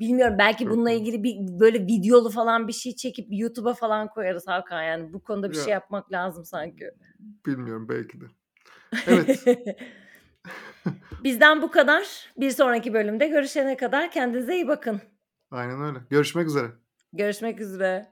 Bilmiyorum 0.00 0.36
belki 0.38 0.70
bununla 0.70 0.90
ilgili 0.90 1.22
bir 1.22 1.36
böyle 1.60 1.80
videolu 1.80 2.30
falan 2.30 2.68
bir 2.68 2.72
şey 2.72 2.96
çekip 2.96 3.26
YouTube'a 3.30 3.74
falan 3.74 4.08
koyarız 4.08 4.46
Hakan 4.46 4.82
yani. 4.82 5.12
Bu 5.12 5.20
konuda 5.20 5.50
bir 5.50 5.56
ya, 5.56 5.62
şey 5.62 5.72
yapmak 5.72 6.12
lazım 6.12 6.44
sanki. 6.44 6.90
Bilmiyorum 7.46 7.88
belki 7.88 8.20
de. 8.20 8.24
Evet. 9.06 9.44
Bizden 11.24 11.62
bu 11.62 11.70
kadar. 11.70 12.32
Bir 12.36 12.50
sonraki 12.50 12.94
bölümde 12.94 13.26
görüşene 13.26 13.76
kadar 13.76 14.10
kendinize 14.10 14.54
iyi 14.54 14.68
bakın. 14.68 15.00
Aynen 15.50 15.82
öyle. 15.82 15.98
Görüşmek 16.10 16.46
üzere. 16.46 16.66
Görüşmek 17.12 17.60
üzere. 17.60 18.06